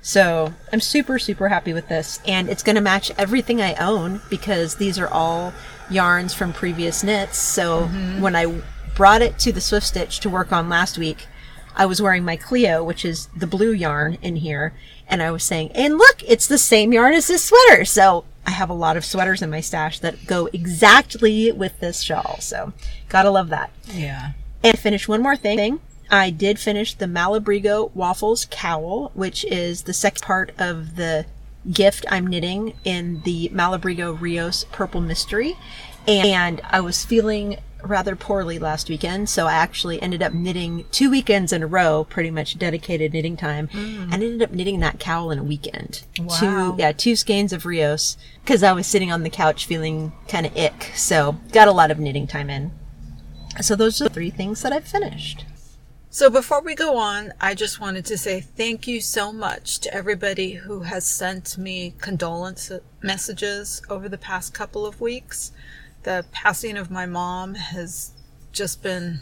[0.03, 2.21] So I'm super, super happy with this.
[2.27, 5.53] And it's going to match everything I own because these are all
[5.91, 7.39] yarns from previous knits.
[7.39, 8.21] So mm-hmm.
[8.21, 8.63] when I
[8.95, 11.27] brought it to the Swift Stitch to work on last week,
[11.77, 14.75] I was wearing my Clio, which is the blue yarn in here.
[15.09, 17.85] And I was saying, and look, it's the same yarn as this sweater.
[17.85, 22.01] So I have a lot of sweaters in my stash that go exactly with this
[22.01, 22.39] shawl.
[22.41, 22.73] So
[23.09, 23.71] gotta love that.
[23.87, 24.33] Yeah.
[24.63, 25.81] And finish one more thing.
[26.11, 31.27] I did finish the Malabrigo Waffles cowl, which is the second part of the
[31.71, 35.57] gift I'm knitting in the Malabrigo Rios Purple Mystery.
[36.09, 41.11] And I was feeling rather poorly last weekend, so I actually ended up knitting two
[41.11, 44.05] weekends in a row, pretty much dedicated knitting time, mm.
[44.05, 46.03] and ended up knitting that cowl in a weekend.
[46.19, 46.37] Wow.
[46.39, 50.47] Two, yeah, two skeins of Rios, because I was sitting on the couch feeling kind
[50.47, 52.73] of ick, so got a lot of knitting time in.
[53.61, 55.45] So those are the three things that I've finished.
[56.13, 59.95] So before we go on, I just wanted to say thank you so much to
[59.95, 65.53] everybody who has sent me condolence messages over the past couple of weeks.
[66.03, 68.13] The passing of my mom has
[68.53, 69.21] just been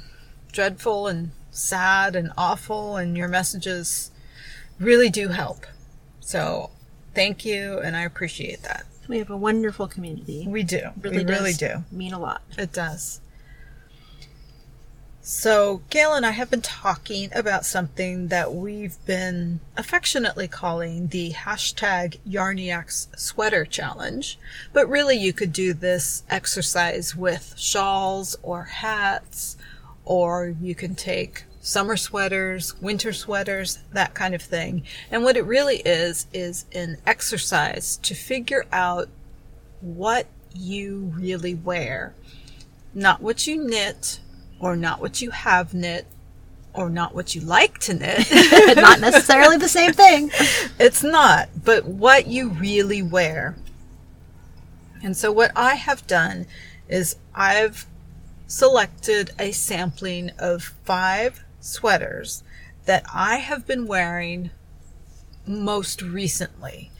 [0.52, 4.10] dreadful and sad and awful, and your messages
[4.78, 5.66] really do help.
[6.20, 6.70] So
[7.14, 8.84] thank you, and I appreciate that.
[9.08, 10.46] We have a wonderful community.
[10.46, 10.90] We do.
[11.00, 11.84] Really we really does do.
[11.90, 12.42] mean a lot.
[12.56, 13.20] It does.
[15.30, 21.32] So, Gail and I have been talking about something that we've been affectionately calling the
[21.32, 24.38] hashtag Yarniacs Sweater Challenge.
[24.72, 29.58] But really, you could do this exercise with shawls or hats,
[30.06, 34.82] or you can take summer sweaters, winter sweaters, that kind of thing.
[35.10, 39.10] And what it really is, is an exercise to figure out
[39.82, 42.14] what you really wear.
[42.94, 44.20] Not what you knit,
[44.60, 46.06] or not what you have knit,
[46.74, 48.26] or not what you like to knit.
[48.76, 50.30] not necessarily the same thing.
[50.80, 53.56] It's not, but what you really wear.
[55.02, 56.46] And so, what I have done
[56.88, 57.86] is I've
[58.46, 62.42] selected a sampling of five sweaters
[62.84, 64.50] that I have been wearing
[65.46, 66.90] most recently.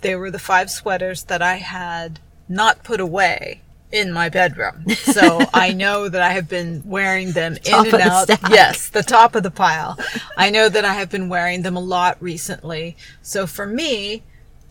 [0.00, 4.88] They were the five sweaters that I had not put away in my bedroom.
[4.90, 8.28] So I know that I have been wearing them Top in and out.
[8.50, 9.98] Yes, the top of the pile.
[10.36, 12.96] I know that I have been wearing them a lot recently.
[13.22, 14.22] So for me,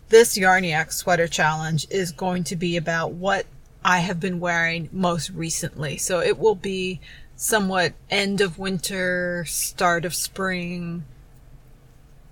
[0.08, 3.46] this Yarniac sweater challenge is going to be about what
[3.84, 5.96] I have been wearing most recently.
[5.98, 7.00] So it will be
[7.36, 11.04] somewhat end of winter, start of spring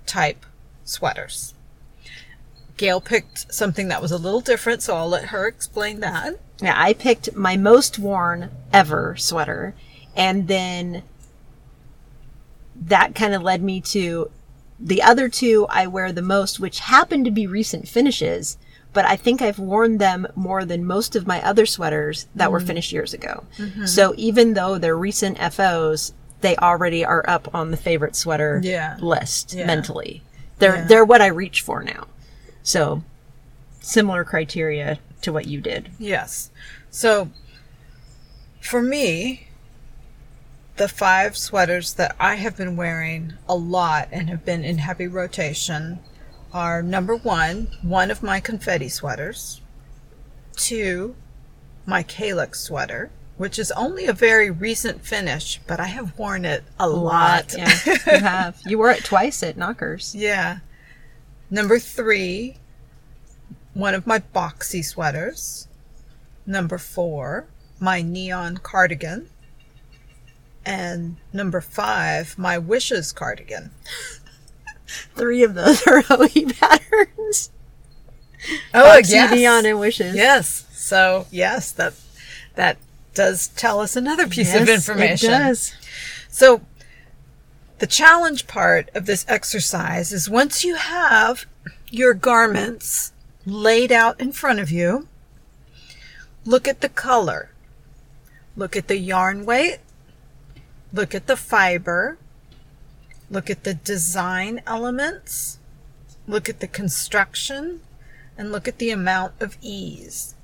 [0.07, 0.45] type
[0.85, 1.55] sweaters.
[2.77, 6.39] Gail picked something that was a little different, so I'll let her explain that.
[6.61, 9.75] Yeah, I picked my most worn ever sweater,
[10.15, 11.03] and then
[12.79, 14.31] that kind of led me to
[14.79, 18.59] the other two I wear the most, which happen to be recent finishes,
[18.93, 22.53] but I think I've worn them more than most of my other sweaters that Mm.
[22.53, 23.45] were finished years ago.
[23.59, 23.87] Mm-hmm.
[23.87, 26.13] So even though they're recent FOs,
[26.43, 28.97] they already are up on the favorite sweater Yeah.
[29.01, 29.67] list Yeah.
[29.67, 30.23] mentally.
[30.59, 30.87] They're Yeah.
[30.87, 32.07] they're what I reach for now.
[32.67, 33.05] So
[33.81, 35.89] similar criteria to what you did.
[36.01, 36.51] Yes.
[36.91, 37.31] So
[38.61, 39.47] for me,
[40.77, 45.07] the five sweaters that I have been wearing a lot and have been in heavy
[45.07, 46.01] rotation
[46.53, 49.61] are number one, one of my confetti sweaters,
[50.57, 51.15] two,
[51.87, 56.65] my Calyx sweater, which is only a very recent finish, but I have worn it
[56.81, 57.55] a, lot.
[57.57, 58.61] Yeah, you have.
[58.67, 60.17] You wore it twice at Knockers.
[60.17, 60.59] Yeah.
[61.51, 62.57] Number three,
[63.75, 65.69] one of my boxy sweaters.
[66.47, 67.47] Number four,
[67.81, 69.29] my neon cardigan.
[70.65, 73.71] And number five, my wishes cardigan.
[75.15, 77.51] Three of those are OE patterns.
[78.75, 80.15] Oh, Boxy, neon, and wishes.
[80.15, 80.67] Yes.
[80.73, 81.95] So yes, that
[82.55, 82.79] that
[83.15, 85.33] does tell us another piece of Yes, information.
[85.33, 85.75] It does.
[86.29, 86.61] So,
[87.79, 91.47] the challenge part of this exercise is once you have
[91.91, 93.13] your garments
[93.45, 95.07] laid out in front of you,
[96.45, 97.51] look at the color,
[98.57, 99.79] look at the yarn weight,
[100.93, 102.17] look at the fiber,
[103.31, 105.59] look at the design elements,
[106.27, 107.81] look at the construction,
[108.39, 110.35] and look at the amount of ease.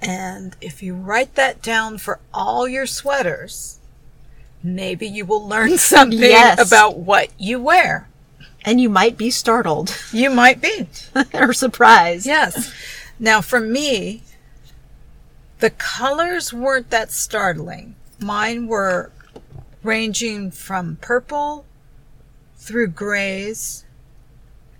[0.00, 3.75] And if you write that down for all your sweaters,
[4.74, 6.66] maybe you will learn something Yes.
[6.66, 8.08] about what you wear.
[8.64, 10.88] And you might be startled You might be.
[11.32, 12.26] or surprised.
[12.26, 12.72] Yes.
[13.18, 14.22] Now, for me,
[15.60, 17.94] the colors weren't that startling.
[18.20, 19.10] Mine were
[19.82, 21.64] ranging from purple
[22.56, 23.84] through grays.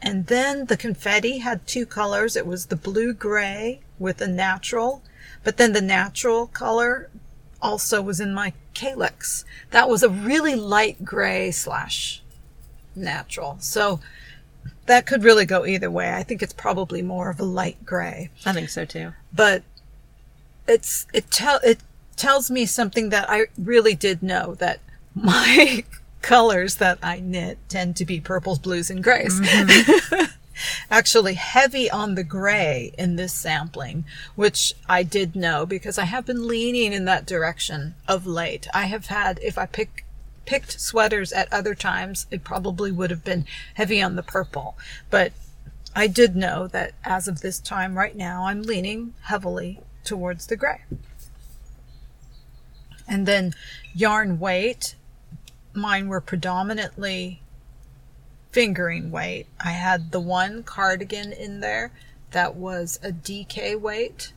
[0.02, 2.36] And then the confetti had two colors.
[2.36, 5.02] It was the blue gray with a natural,
[5.44, 7.08] but then the natural color
[7.60, 9.44] also was in my calyx.
[9.70, 12.22] That was a really light gray slash
[12.94, 13.56] natural.
[13.60, 14.00] So
[14.86, 16.14] that could really go either way.
[16.14, 19.12] I think it's probably more of a light gray, I think so too.
[19.32, 19.62] but
[20.68, 21.78] it's it tell it
[22.16, 24.80] tells me something that I really did know that
[25.14, 25.84] my
[26.22, 29.40] colors that I knit tend to be purples, blues, and grays.
[29.40, 30.24] Mm-hmm.
[30.90, 34.04] Actually, heavy on the gray in this sampling,
[34.34, 38.66] which I did know because I have been leaning in that direction of late.
[38.72, 40.04] I have had, if I pick
[40.46, 43.44] picked sweaters at other times, it probably would have been
[43.74, 44.78] heavy on the purple.
[45.10, 45.32] But
[45.94, 50.56] I did know that as of this time right now, I'm leaning heavily towards the
[50.56, 50.82] gray.
[53.08, 53.54] And then
[53.94, 54.94] yarn weight.
[55.74, 57.42] mine were predominantly
[58.56, 59.46] fingering weight.
[59.60, 61.92] I had the one cardigan in there
[62.30, 64.32] that was a DK weight.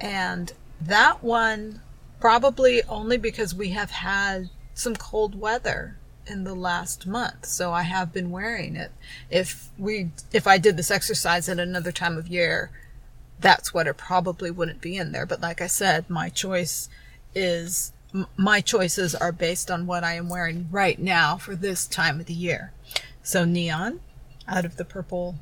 [0.00, 0.50] And
[0.80, 1.82] that one,
[2.18, 7.44] probably only because we have had some cold weather in the last month.
[7.44, 8.90] So I have been wearing it.
[9.28, 12.70] If we, if I did this exercise at another time of year,
[13.38, 15.26] that sweater probably wouldn't be in there.
[15.26, 16.88] But like I said, my choice
[17.34, 17.92] is,
[18.38, 22.24] my choices are based on what I am wearing right now for this time of
[22.24, 22.72] the year.
[23.22, 24.00] So neon
[24.48, 25.36] out of the purple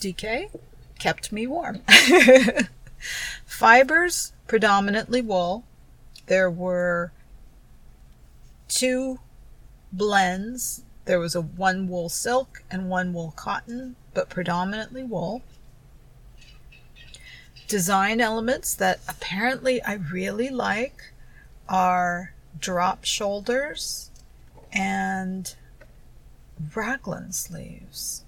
[0.00, 0.50] DK
[0.98, 1.82] kept me warm.
[3.46, 5.64] Fibers, predominantly wool.
[6.26, 7.12] There were
[8.68, 9.18] two
[9.92, 10.84] blends.
[11.04, 15.42] There was a one wool silk and one wool cotton, but predominantly wool.
[17.68, 21.12] Design elements that apparently I really like
[21.68, 24.10] are drop shoulders
[24.72, 25.54] and
[26.74, 28.24] raglan sleeves.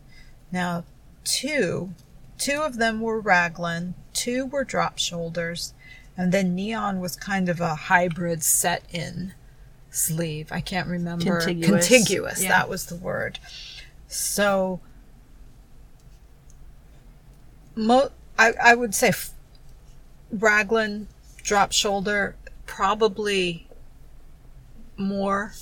[0.50, 0.84] Now,
[1.24, 1.94] two,
[2.38, 5.74] two of them were raglan, two were drop shoulders,
[6.16, 9.34] and then neon was kind of a hybrid set in
[9.90, 10.50] sleeve.
[10.52, 11.40] I can't remember.
[11.40, 11.88] Contiguous.
[11.88, 12.48] Contiguous, Yeah.
[12.50, 13.38] that was the word.
[14.08, 14.80] So,
[17.74, 19.30] mo- I, I would say f-
[20.30, 21.08] raglan,
[21.42, 23.66] drop shoulder, probably
[24.96, 25.52] more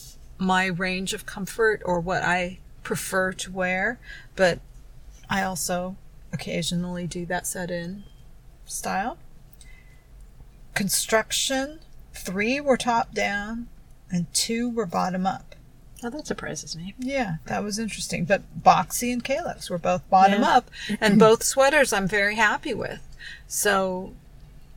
[0.41, 4.01] my range of comfort or what I prefer to wear,
[4.34, 4.59] but
[5.28, 5.97] I also
[6.32, 8.03] occasionally do that set in
[8.64, 9.18] style.
[10.74, 11.80] Construction,
[12.14, 13.68] three were top down
[14.11, 15.55] and two were bottom up.
[16.03, 16.95] Oh, that surprises me.
[16.99, 18.24] Yeah, that was interesting.
[18.24, 20.57] But Boxy and Calyx were both bottom Yeah.
[20.57, 20.70] up,
[21.01, 23.01] and both sweaters I'm very happy with.
[23.47, 24.14] So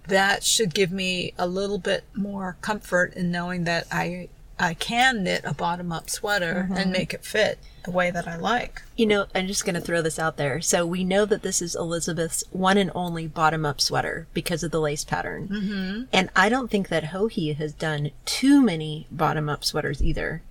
[0.07, 4.27] that should give me a little bit more comfort in knowing that I
[4.63, 8.37] I can knit a bottom up sweater and make it fit the way that I
[8.37, 8.81] like.
[8.95, 10.61] You know, I'm just going to throw this out there.
[10.61, 14.71] So we know that this is Elizabeth's one and only bottom up sweater because of
[14.71, 15.49] the lace pattern.
[15.49, 16.03] Mm-hmm.
[16.13, 20.41] And I don't think that Joji has done too many bottom up sweaters either.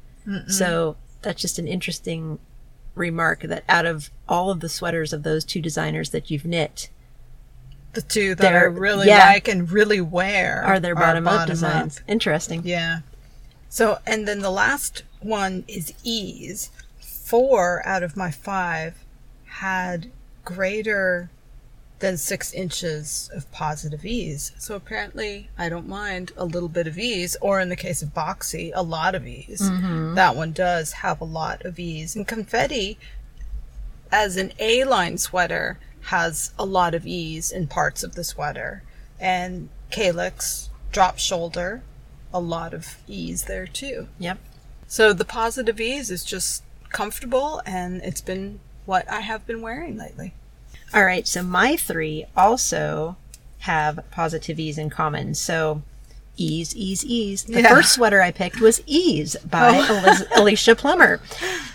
[0.47, 2.39] So that's just an interesting
[2.95, 6.91] remark that out of all of the sweaters of those two designers that you've knit
[7.95, 9.27] The two that I really yeah.
[9.27, 12.03] like and really wear are their bottom up bottom designs.
[12.07, 12.63] Interesting.
[12.65, 13.01] Yeah.
[13.73, 16.69] So, and then the last one is ease.
[17.01, 19.03] Four out of my five
[19.47, 20.11] had
[20.45, 21.31] greater
[22.01, 24.53] than six inches of positive ease.
[24.59, 28.13] So apparently, I don't mind a little bit of ease, or in the case of
[28.13, 29.63] Boxy, a lot of ease.
[29.63, 30.17] Mm-hmm.
[30.17, 32.15] That one does have a lot of ease.
[32.15, 32.99] And confetti,
[34.11, 38.83] as an A line sweater, has a lot of ease in parts of the sweater.
[39.19, 41.83] And Calyx, drop shoulder,
[42.33, 44.09] a lot of ease there too.
[44.19, 44.39] Yep.
[44.87, 49.97] So the positive ease is just comfortable and it's been what I have been wearing
[49.97, 50.35] lately.
[50.95, 53.17] All right, so my three also
[53.61, 55.35] have positive ease in common.
[55.35, 55.83] So
[56.37, 57.45] ease, ease, ease.
[57.45, 57.69] The Yeah.
[57.69, 60.03] first sweater I picked was Ease by oh.
[60.05, 61.21] Eliz- Alicia Plummer.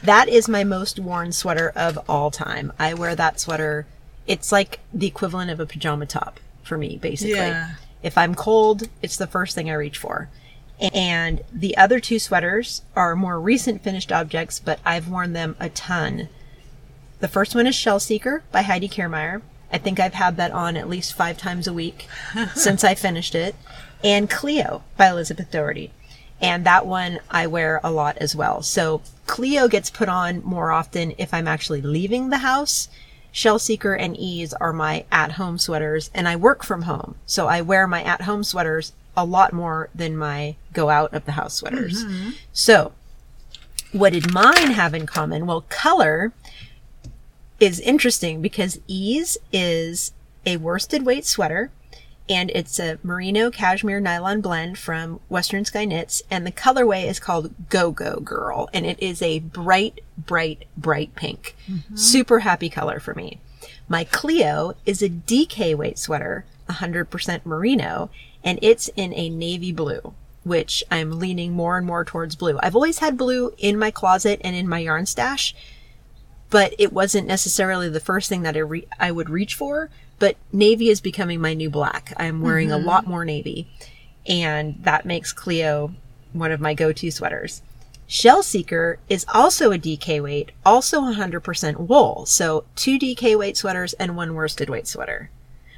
[0.03, 2.71] That is my most worn sweater of all time.
[2.77, 3.85] I wear that sweater.
[4.27, 7.35] It's like the equivalent of a pajama top for me, basically.
[7.35, 7.75] Yeah.
[8.03, 10.29] If I'm cold, it's the first thing I reach for.
[10.79, 15.69] And the other two sweaters are more recent finished objects, but I've worn them a
[15.69, 16.29] ton.
[17.19, 19.41] The first one is Shell Seeker by Heidi Kirrmaier.
[19.71, 22.07] I think I've had that on at least five times a week
[22.55, 23.55] since I finished it.
[24.03, 25.91] And Cleo by Elizabeth Doherty.
[26.39, 28.61] And that one I wear a lot as well.
[28.61, 32.87] So Cleo gets put on more often if I'm actually leaving the house.
[33.31, 37.15] Shell Seeker and Ease are my at home sweaters, and I work from home.
[37.25, 41.25] So I wear my at home sweaters a lot more than my go out of
[41.25, 42.05] the house sweaters.
[42.05, 42.29] Mm-hmm.
[42.53, 42.93] So,
[43.91, 45.47] what did mine have in common?
[45.47, 46.31] Well, color
[47.59, 50.11] is interesting because Ease is
[50.45, 51.71] a worsted weight sweater
[52.29, 57.19] and it's a merino cashmere nylon blend from Western Sky Knits and the colorway is
[57.19, 61.55] called Go Go Girl and it is a bright, bright, bright pink.
[61.67, 61.95] Mm-hmm.
[61.95, 63.39] Super happy color for me.
[63.89, 68.09] My Clio is a DK weight sweater, 100% merino,
[68.47, 70.13] and it's in a navy blue,
[70.45, 72.57] which I'm leaning more and more towards blue.
[72.63, 75.53] I've always had blue in my closet and in my yarn stash,
[76.49, 79.89] but it wasn't necessarily the first thing that I, re- I would reach for.
[80.17, 82.13] But navy is becoming my new black.
[82.15, 82.87] I'm wearing a mm-hmm.
[82.87, 83.67] lot more navy,
[84.25, 85.93] and that makes Cleo
[86.31, 87.61] one of my go to sweaters.
[88.07, 92.25] Shell Seeker is also a DK weight, also 100% wool.
[92.25, 95.31] So two DK weight sweaters and one worsted weight sweater,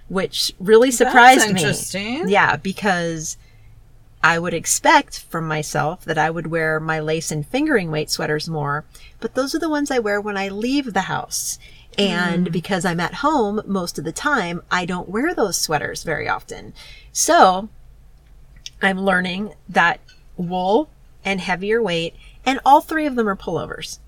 [0.10, 1.50] which really surprised me.
[1.52, 2.28] interesting.
[2.28, 3.38] Yeah, because
[4.22, 8.50] I would expect from myself that I would wear my lace and fingering weight sweaters
[8.50, 8.84] more,
[9.20, 11.58] but those are the ones I wear when I leave the house.
[11.98, 12.52] And mm.
[12.52, 16.74] because I'm at home most of the time, I don't wear those sweaters very often.
[17.14, 17.70] So
[18.82, 20.00] I'm learning that
[20.36, 20.90] wool
[21.24, 24.00] and heavier weight, and all three of them are pullovers.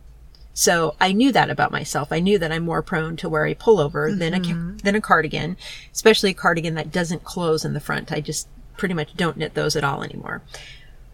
[0.54, 2.12] So I knew that about myself.
[2.12, 4.20] I knew that I'm more prone to wear a pullover mm-hmm.
[4.20, 5.58] than a than a cardigan,
[5.91, 8.12] especially a cardigan that doesn't close in the front.
[8.12, 8.47] I just
[8.78, 10.41] pretty much don't knit those at all anymore.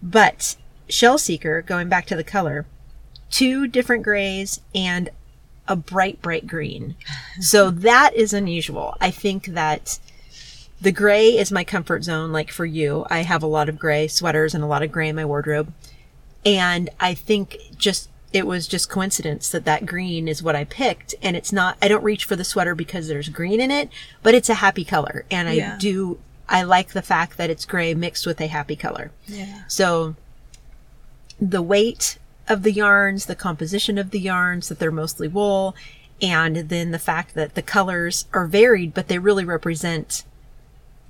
[0.01, 0.55] But
[0.89, 2.65] Shell Seeker, going back to the color,
[3.29, 5.09] two different grays and
[5.67, 6.95] a bright, bright green.
[7.39, 8.95] So that is unusual.
[9.01, 9.99] I think that
[10.79, 12.31] the gray is my comfort zone.
[12.31, 15.09] Like for you, I have a lot of gray sweaters and a lot of gray
[15.09, 15.73] in my wardrobe.
[16.45, 21.15] And I think just it was just coincidence that that green is what I picked.
[21.21, 23.89] And it's not, I don't reach for the sweater because there's green in it,
[24.21, 25.25] but it's a happy color.
[25.31, 25.77] And I yeah.
[25.79, 26.19] do,
[26.49, 29.11] I like the fact that it's gray mixed with a happy color.
[29.27, 29.63] Yeah.
[29.67, 30.15] So
[31.39, 32.17] the weight
[32.47, 35.75] of the yarns, the composition of the yarns, that they're mostly wool,
[36.21, 40.23] and then the fact that the colors are varied, but they really represent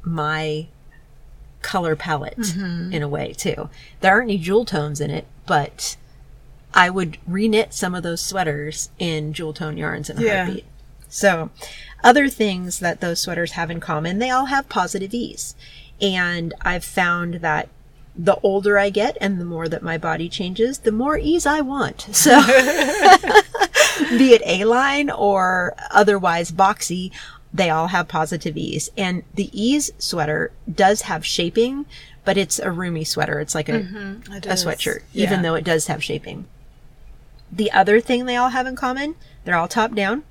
[0.04, 0.68] my
[1.62, 2.94] color palette mm-hmm.
[2.94, 3.70] in a way too.
[4.02, 5.98] There aren't any jewel tones in it, but
[6.74, 10.46] I would reknit some of those sweaters in jewel tone yarns in a yeah.
[10.46, 10.66] heartbeat.
[11.10, 11.50] So,
[12.04, 15.56] other things that those sweaters have in common, they all have positive ease.
[16.02, 17.70] And I've found that
[18.16, 21.62] the older I get and the more that my body changes, the more ease I
[21.62, 22.08] want.
[22.14, 22.42] So,
[24.18, 27.12] be it A line or otherwise boxy,
[27.54, 28.90] they all have positive ease.
[28.98, 31.86] And the ease sweater does have shaping,
[32.26, 33.40] but it's a roomy sweater.
[33.40, 35.24] It's like a, mm-hmm, it a sweatshirt, yeah.
[35.24, 36.46] even though it does have shaping.
[37.52, 40.24] The other thing they all have in common, they're all top down.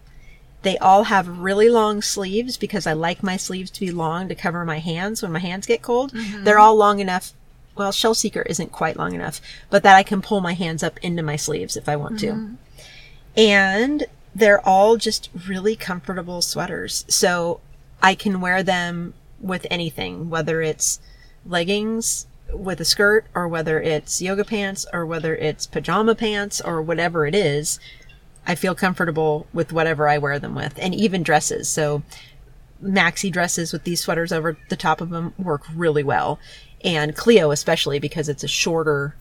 [0.62, 4.34] They all have really long sleeves because I like my sleeves to be long to
[4.34, 6.12] cover my hands when my hands get cold.
[6.12, 6.44] Mm-hmm.
[6.44, 7.32] They're all long enough.
[7.76, 9.40] Well, Shell Seeker isn't quite long enough,
[9.70, 12.54] but that I can pull my hands up into my sleeves if I want mm-hmm.
[12.54, 13.40] to.
[13.40, 17.04] And they're all just really comfortable sweaters.
[17.08, 17.60] So
[18.02, 21.00] I can wear them with anything, whether it's
[21.44, 26.80] leggings, with a skirt or whether it's yoga pants or whether it's pajama pants or
[26.80, 27.78] whatever it is,
[28.46, 31.68] I feel comfortable with whatever I wear them with and even dresses.
[31.68, 32.02] So
[32.82, 36.38] maxi dresses with these sweaters over the top of them work really well.
[36.84, 39.16] And Cleo especially because it's a shorter,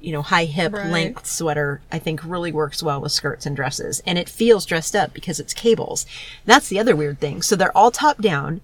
[0.00, 0.90] you know, high hip right.
[0.90, 4.02] length sweater, I think really works well with skirts and dresses.
[4.04, 6.04] And it feels dressed up because it's cables.
[6.44, 7.40] That's the other weird thing.
[7.40, 8.60] So they're all top down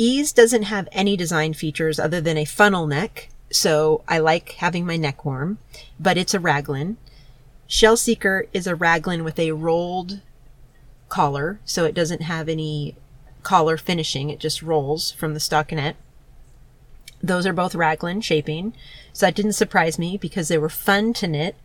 [0.00, 4.86] Ease doesn't have any design features other than a funnel neck, so I like having
[4.86, 5.58] my neck warm,
[5.98, 6.96] but it's a raglan.
[7.66, 10.22] Shell Seeker is a raglan with a rolled
[11.10, 12.96] collar, so it doesn't have any
[13.42, 15.96] collar finishing, it just rolls from the stockinette.
[17.22, 18.72] Those are both raglan shaping,
[19.12, 21.56] so that didn't surprise me because they were fun to knit.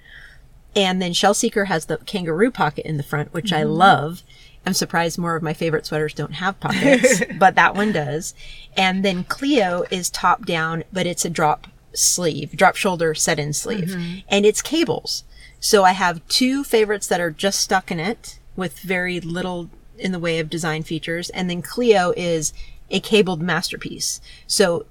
[0.75, 3.61] And then Shell Seeker has the kangaroo pocket in the front, which mm-hmm.
[3.61, 4.23] I love.
[4.65, 8.33] I'm surprised more of my favorite sweaters don't have pockets, but that one does.
[8.75, 13.53] And then Cleo is top down, but it's a drop sleeve, drop shoulder set in
[13.53, 14.19] sleeve, mm-hmm.
[14.27, 15.23] and it's cables.
[15.59, 20.11] So I have two favorites that are just stuck in it with very little in
[20.11, 21.29] the way of design features.
[21.29, 22.53] And then Cleo is
[22.89, 24.21] a cabled masterpiece.
[24.47, 24.85] So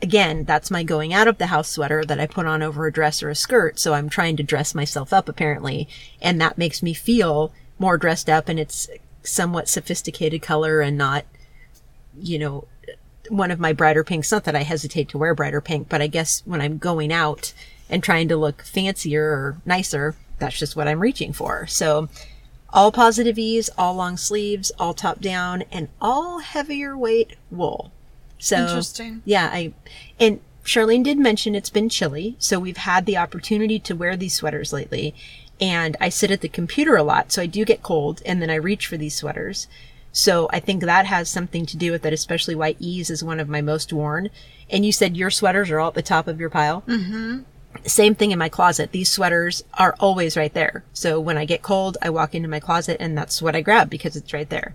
[0.00, 2.92] again, that's my going out of the house sweater that I put on over a
[2.92, 3.78] dress or a skirt.
[3.78, 5.88] So I'm trying to dress myself up apparently.
[6.20, 7.52] And that makes me feel
[7.82, 8.88] more dressed up and it's
[9.24, 11.24] somewhat sophisticated color and not,
[12.18, 12.64] you know,
[13.28, 14.30] one of my brighter pinks.
[14.32, 17.52] Not that I hesitate to wear brighter pink, but I guess when I'm going out
[17.90, 21.66] and trying to look fancier or nicer, that's just what I'm reaching for.
[21.66, 22.08] So
[22.70, 27.90] all positive ease, all long sleeves, all top down, and all heavier weight wool.
[28.38, 29.22] So interesting.
[29.24, 29.72] Yeah, I
[30.18, 34.34] and Charlene did mention it's been chilly, so we've had the opportunity to wear these
[34.34, 35.14] sweaters lately
[35.62, 38.50] and I sit at the computer a lot, so I do get cold, and then
[38.50, 39.68] I reach for these sweaters.
[40.10, 43.38] So I think that has something to do with it, especially why ease is one
[43.38, 44.28] of my most worn.
[44.68, 46.82] And you said your sweaters are all at the top of your pile.
[46.88, 47.42] Mm-hmm.
[47.86, 48.90] Same thing in my closet.
[48.90, 50.82] These sweaters are always right there.
[50.92, 53.88] So when I get cold, I walk into my closet and that's what I grab
[53.88, 54.74] because it's right there.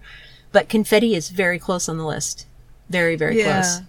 [0.54, 2.48] But confetti is very close on the list.
[2.90, 3.62] Very, very yeah.
[3.62, 3.82] close.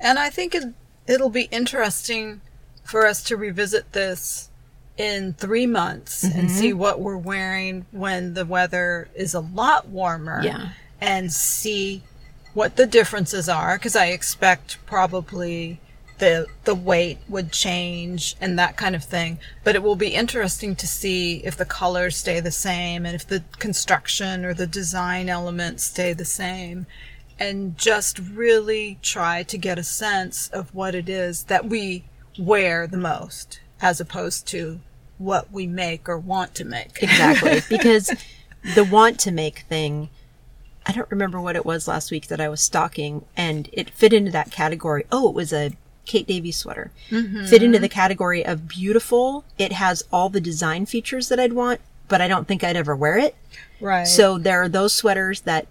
[0.00, 0.74] And I think it,
[1.06, 2.40] it'll be interesting
[2.84, 4.49] for us to revisit this
[4.96, 6.38] in three months mm-hmm.
[6.38, 10.42] and see what we're wearing when the weather is a lot warmer.
[10.42, 10.70] Yeah.
[11.00, 12.02] And see
[12.52, 15.80] what the differences are because I expect probably
[16.18, 19.38] the the weight would change and that kind of thing.
[19.64, 23.26] But it will be interesting to see if the colors stay the same and if
[23.26, 26.86] the construction or the design elements stay the same.
[27.40, 32.04] and just really try to get a sense of what it is that we
[32.38, 34.80] wear the most as opposed to
[35.18, 37.02] what we make or want to make.
[37.02, 37.60] Exactly.
[37.68, 38.10] because
[38.74, 40.08] the want to make thing,
[40.86, 44.12] I don't remember what it was last week that I was stalking, and it fit
[44.12, 45.04] into that category.
[45.12, 45.72] Oh, it was a
[46.06, 46.90] Kate Davies sweater.
[47.10, 47.46] Mm-hmm.
[47.46, 49.44] Fit into the category of beautiful.
[49.58, 52.96] It has all the design features that I'd want, but I don't think I'd ever
[52.96, 53.36] wear it.
[53.80, 54.04] Right.
[54.04, 55.66] So there are those sweaters that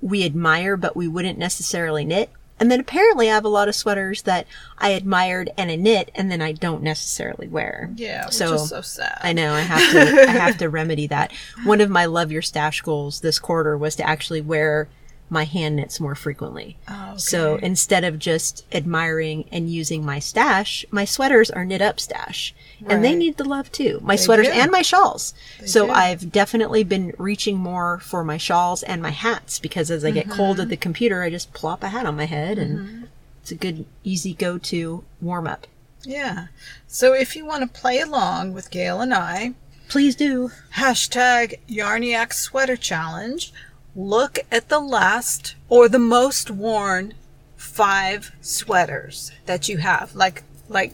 [0.00, 2.30] we admire, but we wouldn't necessarily knit.
[2.60, 4.46] And then apparently I have a lot of sweaters that
[4.78, 7.90] I admired and a knit and then I don't necessarily wear.
[7.96, 9.18] Yeah, which so, is so sad.
[9.22, 11.32] I know I have to I have to remedy that.
[11.64, 14.88] One of my love your stash goals this quarter was to actually wear
[15.30, 16.76] my hand knits more frequently.
[16.88, 17.18] Oh, okay.
[17.18, 22.54] So instead of just admiring and using my stash, my sweaters are knit up stash.
[22.80, 22.92] Right.
[22.92, 24.00] And they need the love too.
[24.02, 24.52] My they sweaters do.
[24.52, 25.34] and my shawls.
[25.60, 25.92] They so do.
[25.92, 30.26] I've definitely been reaching more for my shawls and my hats because as I get
[30.26, 30.36] mm-hmm.
[30.36, 33.04] cold at the computer, I just plop a hat on my head and mm-hmm.
[33.42, 35.66] it's a good, easy go to warm up.
[36.04, 36.48] Yeah.
[36.86, 39.54] So if you want to play along with Gail and I,
[39.88, 40.50] please do.
[40.74, 43.52] Hashtag Yarniac Sweater Challenge
[43.96, 47.14] look at the last or the most worn
[47.56, 50.14] five sweaters that you have.
[50.14, 50.92] Like, like,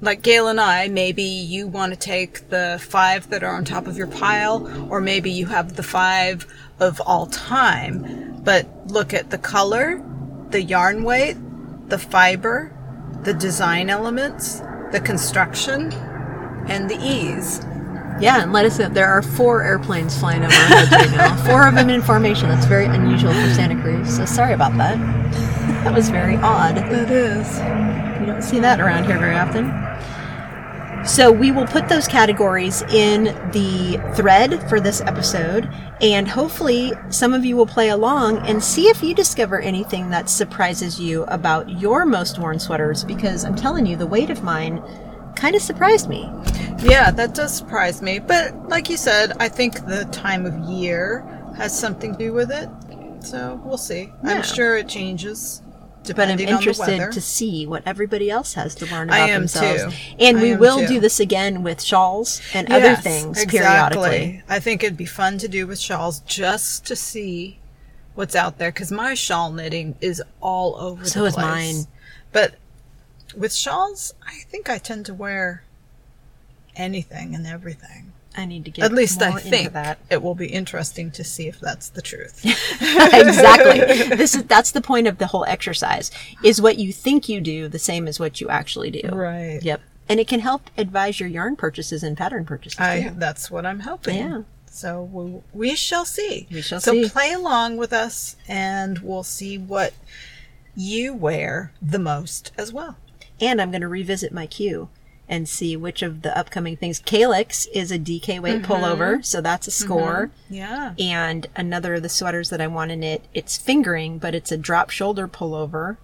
[0.00, 3.86] like Gail and I, maybe you want to take the five that are on top
[3.86, 6.46] of your pile, or maybe you have the five
[6.78, 8.40] of all time.
[8.44, 10.04] But look at the color,
[10.50, 11.36] the yarn weight,
[11.88, 12.70] the fiber,
[13.22, 14.60] the design elements,
[14.92, 15.92] the construction,
[16.68, 17.64] and the ease.
[18.20, 18.88] Yeah, and let us know.
[18.88, 21.36] There are four airplanes flying over our heads right now.
[21.44, 22.48] Four of them in formation.
[22.48, 24.16] That's very unusual for Santa Cruz.
[24.16, 24.98] So sorry about that.
[25.84, 26.78] That was very odd.
[26.78, 27.58] It is.
[28.20, 29.84] You don't see that around here very often.
[31.04, 35.68] So we will put those categories in the thread for this episode,
[36.00, 40.30] and hopefully some of you will play along and see if you discover anything that
[40.30, 43.04] surprises you about your most worn sweaters.
[43.04, 44.82] Because I'm telling you, the weight of mine
[45.36, 46.30] kind of surprised me.
[46.80, 48.18] Yeah, that does surprise me.
[48.18, 51.24] But like you said, I think the time of year
[51.56, 52.68] has something to do with it.
[53.24, 54.12] So we'll see.
[54.22, 54.30] Yeah.
[54.30, 55.62] I'm sure it changes.
[56.14, 59.84] But I'm interested to see what everybody else has to learn about themselves.
[59.94, 60.16] Too.
[60.18, 60.86] And I we will too.
[60.86, 63.58] do this again with shawls and yes, other things exactly.
[63.58, 64.42] periodically.
[64.46, 67.58] I think it'd be fun to do with shawls just to see
[68.14, 71.34] what's out there because my shawl knitting is all over so the place.
[71.34, 71.86] So is mine.
[72.32, 72.56] But
[73.36, 75.64] with shawls, I think I tend to wear
[76.76, 78.12] anything and everything.
[78.36, 81.46] I need to get at least I think that it will be interesting to see
[81.46, 82.44] if that's the truth.
[82.80, 84.16] exactly.
[84.16, 86.10] This is that's the point of the whole exercise.
[86.42, 89.08] Is what you think you do the same as what you actually do.
[89.08, 89.60] Right.
[89.62, 89.80] Yep.
[90.08, 92.80] And it can help advise your yarn purchases and pattern purchases.
[92.80, 94.16] I, that's what I'm hoping.
[94.16, 94.42] Yeah.
[94.66, 96.48] So we, we shall see.
[96.50, 97.04] We shall so see.
[97.04, 99.94] So play along with us, and we'll see what
[100.74, 102.96] you wear the most as well.
[103.40, 104.88] And I'm going to revisit my queue
[105.28, 106.98] and see which of the upcoming things.
[106.98, 108.72] Calyx is a DK weight mm-hmm.
[108.72, 109.84] pullover, so that's a mm-hmm.
[109.84, 110.30] score.
[110.46, 110.54] Mm-hmm.
[110.54, 110.94] Yeah.
[110.98, 114.56] And another of the sweaters that I want to knit, it's fingering, but it's a
[114.56, 115.96] drop shoulder pullover.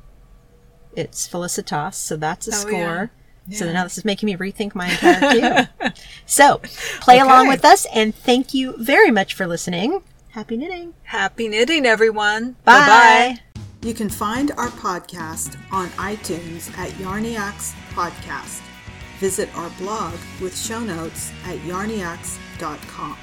[0.96, 2.70] It's Felicitas, so that's a oh, score.
[2.70, 3.06] Yeah.
[3.46, 3.58] Yeah.
[3.58, 5.90] So now this is making me rethink my entire queue.
[6.26, 6.60] so
[7.00, 7.22] play okay.
[7.22, 10.02] along with us, and thank you very much for listening.
[10.30, 10.94] Happy knitting.
[11.04, 12.56] Happy knitting, everyone.
[12.64, 13.40] Bye bye.
[13.82, 18.60] You can find our podcast on iTunes at Yarniacs Podcast.
[19.20, 20.12] Visit our blog
[20.42, 23.16] with show notes at yarniacs.com.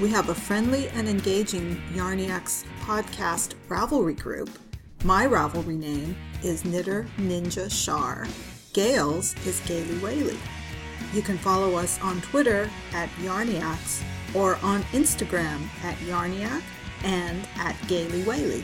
[0.00, 4.50] We have a friendly and engaging Yarniacs podcast Ravelry group.
[5.02, 8.28] My Ravelry name is Knitter Ninja Shar.
[8.74, 10.38] Gail's is Gaily Whaley.
[11.12, 16.62] You can follow us on Twitter at Yarniacs or on Instagram at Yarniac
[17.02, 18.62] and at Gaily Whaley.